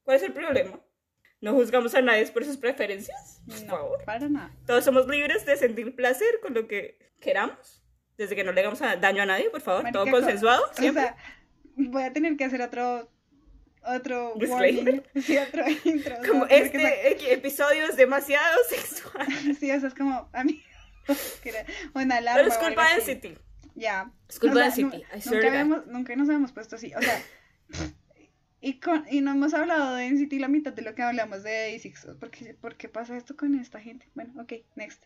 [0.03, 0.81] ¿Cuál es el problema?
[1.41, 3.41] No juzgamos a nadie por sus preferencias.
[3.47, 4.05] Por No, favor.
[4.05, 4.51] para nada.
[4.67, 7.83] Todos somos libres de sentir placer con lo que queramos.
[8.17, 9.85] Desde que no le hagamos daño a nadie, por favor.
[9.93, 10.65] Todo Marica, consensuado.
[10.71, 11.03] O Siempre.
[11.05, 11.17] sea,
[11.77, 13.09] voy a tener que hacer otro
[13.85, 15.03] otro warning.
[15.23, 16.17] Sí, otro intro.
[16.27, 19.27] Como porque este episodio es demasiado sexual.
[19.59, 20.63] Sí, eso es como a mí.
[21.95, 22.43] una alarma.
[22.43, 23.15] Pero es culpa de.
[23.37, 23.41] NCT.
[23.75, 24.13] Ya.
[24.29, 26.77] Es culpa O sea, de City, nu- I swear nunca, habíamos- nunca nos habíamos puesto
[26.77, 26.93] así.
[26.95, 27.23] O sea,
[28.61, 31.75] y, con, y no hemos hablado de NCT la mitad de lo que hablamos de
[31.75, 32.19] A6.
[32.19, 34.09] ¿Por qué, por qué pasa esto con esta gente?
[34.15, 35.03] Bueno, ok, next.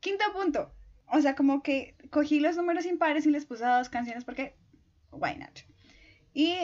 [0.00, 0.72] Quinto punto.
[1.08, 4.56] O sea, como que cogí los números impares y les puse a dos canciones porque,
[5.12, 5.60] why not?
[6.34, 6.56] Y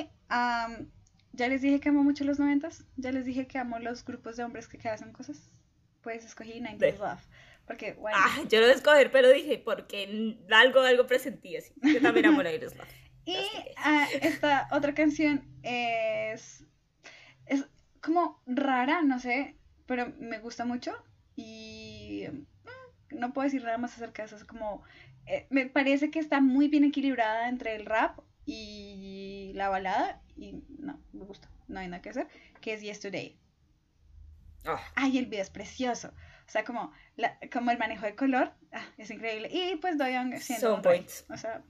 [1.35, 2.85] ya les dije que amo mucho los noventas.
[2.97, 5.53] Ya les dije que amo los grupos de hombres que, que hacen cosas.
[6.03, 7.21] Pues escogí 90s De- Love.
[7.67, 8.21] Porque, why not?
[8.25, 11.73] Ah, yo lo de escoger, pero dije, porque algo, algo presentí así.
[11.83, 12.89] Yo también amo la Iris Love.
[13.25, 13.37] Y
[13.77, 16.65] ah, esta otra canción es,
[17.47, 17.65] es
[18.01, 19.57] como rara, no sé,
[19.87, 20.93] pero me gusta mucho
[21.37, 24.37] y mm, no puedo decir nada más acerca de eso.
[24.37, 24.83] Es como,
[25.27, 30.65] eh, me parece que está muy bien equilibrada entre el rap y la balada y
[30.79, 32.27] no, me gusta, no hay nada que hacer,
[32.61, 33.39] que es Yesterday.
[34.65, 36.13] Ah, Ay, el video es precioso.
[36.47, 39.49] O sea, como, la- como el manejo de color, ah, es increíble.
[39.51, 40.99] Y pues Doyoung siendo Son un rey.
[40.99, 41.25] points.
[41.31, 41.63] O sea,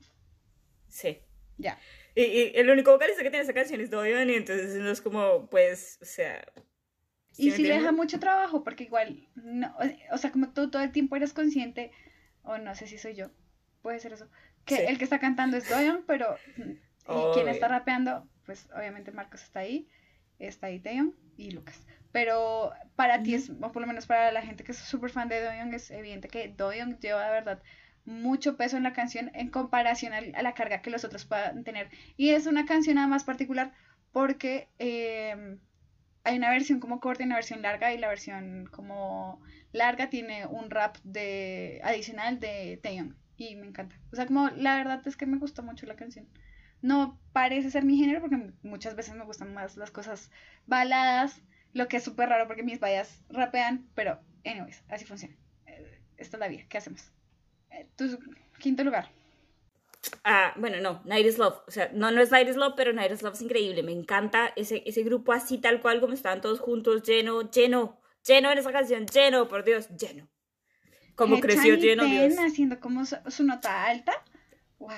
[0.87, 1.19] sí.
[1.57, 1.77] ya.
[2.15, 5.01] Y, y el único vocalista que tiene esa canción es Doyon, y entonces no es
[5.01, 6.45] como, pues, o sea.
[7.37, 9.75] Y sí le deja mucho trabajo, porque igual, no,
[10.11, 11.91] o- sea, como tú todo el tiempo eres consciente,
[12.43, 13.31] o no sé si soy yo,
[13.81, 14.29] puede ser eso,
[14.65, 14.83] que Sí.
[14.87, 19.61] el que está cantando es Doyon, pero y quien está rapeando, pues obviamente Marcos está
[19.61, 19.87] ahí,
[20.37, 21.79] está ahí Taeyeon y Lucas.
[22.13, 25.27] Pero para ti es, o por lo menos para la gente que es súper fan
[25.27, 27.61] de Doyon, es evidente que Doyon lleva de verdad
[28.05, 31.89] mucho peso en la canción en comparación a la carga que los otros puedan tener.
[32.15, 33.73] Y es una canción además particular
[34.13, 35.57] porque eh,
[36.23, 39.41] hay una versión como corta y una versión larga y la versión como
[39.71, 43.99] larga tiene un rap de adicional de Taeyong y me encanta.
[44.11, 46.27] O sea, como la verdad es que me gusta mucho la canción.
[46.81, 50.31] No parece ser mi género porque muchas veces me gustan más las cosas
[50.67, 51.41] baladas,
[51.73, 55.35] lo que es súper raro porque mis vallas rapean, pero anyways, así funciona.
[55.65, 57.11] Eh, Esta es la vida, ¿qué hacemos?
[57.71, 58.17] Eh, Tu
[58.59, 59.09] quinto lugar.
[60.25, 61.61] Ah, bueno, no, Night is Love.
[61.67, 63.83] O sea, no, no es Night is Love, pero Night is Love es increíble.
[63.83, 68.51] Me encanta ese, ese grupo así, tal cual, como estaban todos juntos, lleno, lleno, lleno
[68.51, 70.29] en esa canción, lleno, por Dios, lleno.
[71.15, 72.33] Como Eh, creció lleno, Dios.
[72.37, 74.11] haciendo como su, su nota alta.
[74.79, 74.89] Wow.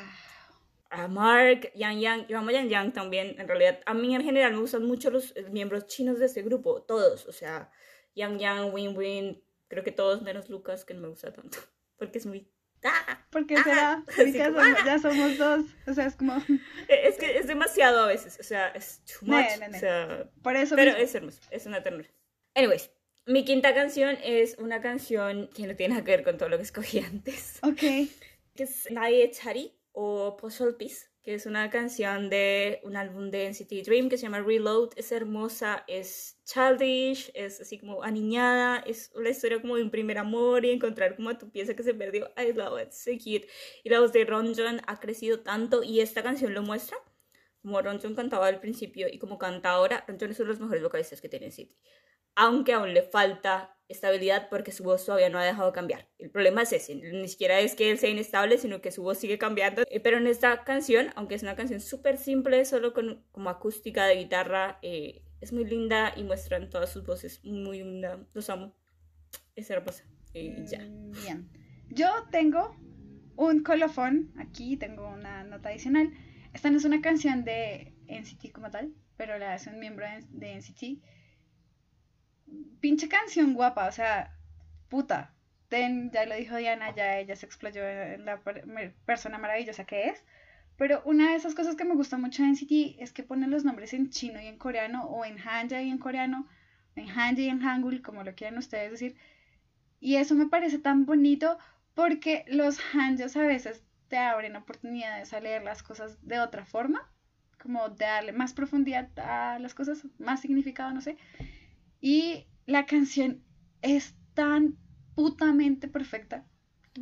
[1.04, 3.36] A Mark, Yang Yang, yo amo Yang Yang también.
[3.40, 6.42] En realidad, a mí en general me gustan mucho los eh, miembros chinos de este
[6.42, 7.26] grupo, todos.
[7.28, 7.70] O sea,
[8.16, 11.58] Yang Yang, Win Win, creo que todos menos Lucas, que no me gusta tanto.
[11.98, 12.50] Porque es muy.
[12.84, 13.26] ¡Ah!
[13.32, 14.04] ¿Por qué Ah, será?
[14.08, 14.84] así Ya como, somos, ah.
[14.86, 15.66] ya somos dos.
[15.88, 16.34] O sea, es como.
[16.88, 18.38] Es que es demasiado a veces.
[18.40, 19.46] O sea, es too much.
[19.60, 19.76] no, no.
[19.76, 20.76] O sea, Por eso.
[20.76, 21.04] Pero mismo.
[21.04, 22.08] es hermoso, es una ternura.
[22.54, 22.90] Anyways,
[23.26, 26.58] mi quinta canción es una canción que no tiene nada que ver con todo lo
[26.58, 27.60] que escogí antes.
[27.64, 27.80] Ok.
[28.56, 33.50] Que es Nae Chari o Puzzle Piece, que es una canción de un álbum de
[33.50, 34.90] NCT Dream que se llama Reload.
[34.96, 40.18] Es hermosa, es childish, es así como aniñada, es una historia como de un primer
[40.18, 42.32] amor y encontrar como a tu pieza que se perdió.
[42.38, 43.48] I love it, so cute.
[43.84, 46.98] Y la voz de Ronjon ha crecido tanto y esta canción lo muestra.
[47.62, 50.84] Como Ronjon cantaba al principio y como canta ahora, Ronjon es uno de los mejores
[50.84, 51.72] vocalistas que tiene NCT
[52.36, 56.08] aunque aún le falta estabilidad porque su voz todavía no ha dejado de cambiar.
[56.18, 59.18] El problema es ese, ni siquiera es que él sea inestable, sino que su voz
[59.18, 59.84] sigue cambiando.
[59.90, 64.06] Eh, Pero en esta canción, aunque es una canción súper simple, solo con como acústica
[64.06, 68.26] de guitarra, eh, es muy linda y muestran todas sus voces muy linda.
[68.34, 68.76] Los amo.
[69.56, 70.04] Es hermosa.
[70.34, 70.80] Y ya.
[70.80, 71.50] Mm, Bien.
[71.90, 72.76] Yo tengo
[73.36, 74.34] un colofón.
[74.38, 76.12] Aquí tengo una nota adicional.
[76.54, 80.56] Esta no es una canción de NCT como tal, pero la hace un miembro de
[80.56, 81.04] NCT.
[82.80, 84.36] Pinche canción guapa, o sea,
[84.90, 85.34] puta.
[85.70, 88.40] Ten, ya lo dijo Diana, ya ella se explayó en la
[89.06, 90.24] persona maravillosa que es.
[90.78, 93.64] Pero una de esas cosas que me gusta mucho de NCT es que ponen los
[93.64, 96.48] nombres en chino y en coreano, o en hanja y en coreano,
[96.96, 99.16] en hanja y en hangul, como lo quieran ustedes decir.
[100.00, 101.58] Y eso me parece tan bonito
[101.94, 107.10] porque los hanjas a veces te abren oportunidades a leer las cosas de otra forma,
[107.62, 111.18] como de darle más profundidad a las cosas, más significado, no sé.
[112.02, 113.44] Y la canción
[113.82, 114.78] es tan
[115.16, 116.46] putamente perfecta.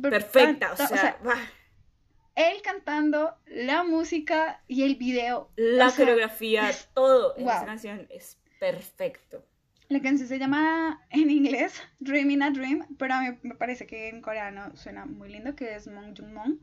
[0.00, 1.38] Per- Perfecta, o sea, bah,
[2.34, 5.50] él cantando, la música y el video.
[5.56, 7.48] la o sea, coreografía, es- todo wow.
[7.50, 9.46] esa canción es perfecto.
[9.88, 14.08] La canción se llama en inglés Dreaming a Dream, pero a mí me parece que
[14.08, 16.58] en coreano suena muy lindo, que es Mong Jung Mong.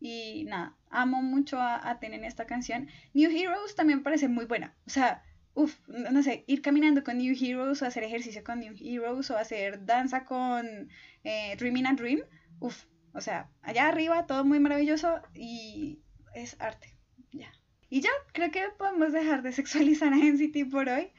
[0.00, 2.88] Y nada, amo mucho a, a Ten en esta canción.
[3.14, 4.74] New Heroes también parece muy buena.
[4.86, 5.22] O sea,
[5.56, 9.36] uff, no sé, ir caminando con New Heroes o hacer ejercicio con New Heroes o
[9.38, 10.88] hacer danza con
[11.24, 12.20] eh, Dreaming a Dream.
[12.60, 15.98] Uff, o sea, allá arriba todo muy maravilloso y
[16.34, 16.94] es arte.
[17.32, 17.50] Ya.
[17.88, 21.10] Y ya, creo que podemos dejar de sexualizar a NCT por hoy.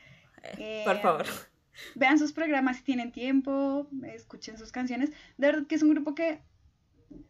[0.57, 1.25] Eh, Por Eh, favor.
[1.95, 5.11] Vean sus programas si tienen tiempo, escuchen sus canciones.
[5.37, 6.41] De verdad que es un grupo que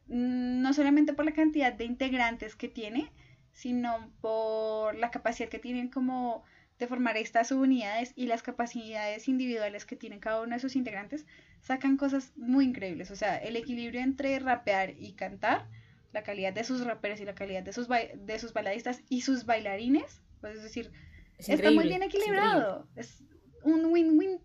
[0.08, 3.12] mm, no solamente por la cantidad de integrantes que tiene,
[3.52, 6.44] sino por la capacidad que tienen como
[6.80, 11.26] de formar estas unidades y las capacidades individuales que tienen cada uno de sus integrantes,
[11.62, 13.12] sacan cosas muy increíbles.
[13.12, 15.68] O sea, el equilibrio entre rapear y cantar,
[16.14, 19.46] la calidad de sus raperos y la calidad de sus, de sus baladistas y sus
[19.46, 20.92] bailarines, pues es decir,
[21.38, 22.88] Es está muy bien es equilibrado.
[22.96, 23.24] Es,
[23.64, 24.40] un win-win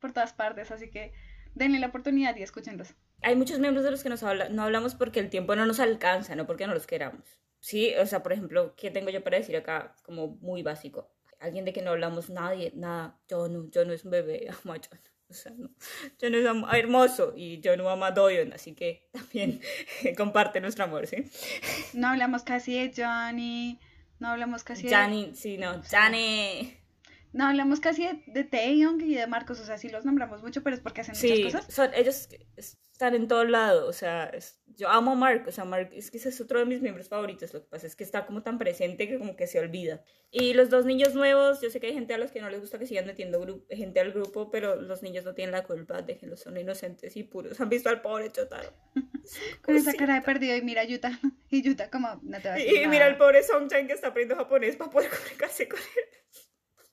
[0.00, 1.12] por todas partes, así que
[1.54, 2.94] denle la oportunidad y escúchenlos.
[3.22, 5.80] Hay muchos miembros de los que nos habla, no hablamos porque el tiempo no nos
[5.80, 7.40] alcanza, no porque no los queramos.
[7.60, 9.96] Sí, o sea, por ejemplo, ¿qué tengo yo para decir acá?
[10.02, 11.10] Como muy básico.
[11.38, 13.18] Alguien de que no hablamos nadie, nada.
[13.28, 15.00] Yo no, yo no es un bebé, amo a John.
[15.28, 15.70] O sea, no.
[16.20, 16.46] John es
[16.78, 19.60] hermoso y yo no amo a Doyon, así que también
[20.16, 21.28] comparte nuestro amor, ¿sí?
[21.94, 23.80] No hablamos casi de Johnny,
[24.20, 24.90] no hablamos casi de...
[24.90, 26.85] Jani, sí, no, Jani.
[27.32, 30.62] No hablamos casi de, de Taeyong y de Marcos, o sea, sí los nombramos mucho,
[30.62, 31.74] pero es porque hacen Sí, muchas cosas.
[31.74, 35.64] son, ellos están en todo lado, o sea, es- yo amo a Mark, o sea,
[35.64, 38.04] Mark es que ese es otro de mis miembros favoritos, lo que pasa es que
[38.04, 40.02] está como tan presente que como que se olvida.
[40.30, 42.60] Y los dos niños nuevos, yo sé que hay gente a los que no les
[42.60, 46.40] gusta que sigan metiendo gente al grupo, pero los niños no tienen la culpa, déjenlos,
[46.40, 48.72] son inocentes y puros, han visto al pobre Chotaro.
[49.62, 51.18] Con esa cara de perdido y mira a Yuta,
[51.50, 54.08] y Yuta como, no te va a Y, y mira al pobre Songchan que está
[54.08, 56.44] aprendiendo japonés para poder comunicarse con él.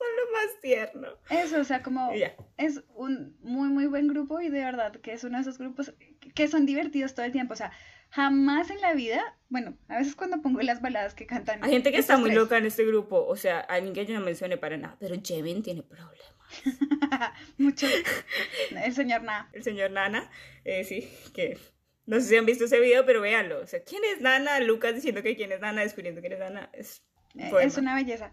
[0.04, 1.08] Son lo más tierno.
[1.30, 2.12] Eso, o sea, como
[2.58, 5.94] es un muy, muy buen grupo y de verdad que es uno de esos grupos
[6.36, 7.54] que son divertidos todo el tiempo.
[7.54, 7.72] O sea,
[8.10, 11.64] jamás en la vida, bueno, a veces cuando pongo las baladas que cantan.
[11.64, 14.14] Hay gente que está muy tres, loca en este grupo, o sea, alguien que yo
[14.14, 16.34] no mencioné para nada, pero Jevin tiene problemas.
[17.58, 17.88] Mucho.
[18.84, 19.50] El señor Na.
[19.54, 20.30] El señor Nana,
[20.66, 21.58] eh, sí, que
[22.06, 23.62] no sé si han visto ese video, pero véanlo.
[23.62, 24.60] O sea, ¿quién es Nana?
[24.60, 26.70] Lucas diciendo que quién es Nana, descubriendo quién es Nana.
[26.74, 27.04] Es,
[27.36, 27.52] Eh.
[27.62, 28.32] Es una belleza.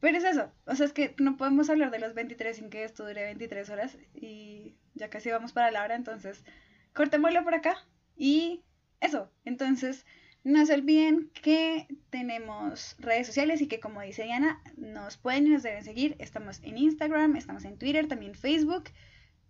[0.00, 0.52] Pero es eso.
[0.66, 3.68] O sea, es que no podemos hablar de los 23 sin que esto dure 23
[3.70, 3.96] horas.
[4.14, 5.96] Y ya casi vamos para la hora.
[5.96, 6.44] Entonces,
[6.92, 7.76] cortémoslo por acá.
[8.16, 8.62] Y
[9.00, 9.30] eso.
[9.44, 10.06] Entonces,
[10.44, 15.50] no se olviden que tenemos redes sociales y que, como dice Diana, nos pueden y
[15.50, 16.16] nos deben seguir.
[16.18, 18.84] Estamos en Instagram, estamos en Twitter, también Facebook.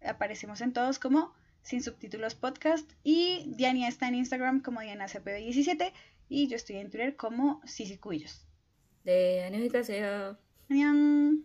[0.03, 2.91] Aparecemos en todos como sin subtítulos podcast.
[3.05, 5.93] Y Diana está en Instagram como DianaCPB17.
[6.31, 7.61] Y yo estoy en Twitter como
[9.09, 9.43] Sisi Cubillos.
[9.43, 10.37] De Anita sea.
[10.71, 11.37] 안녕.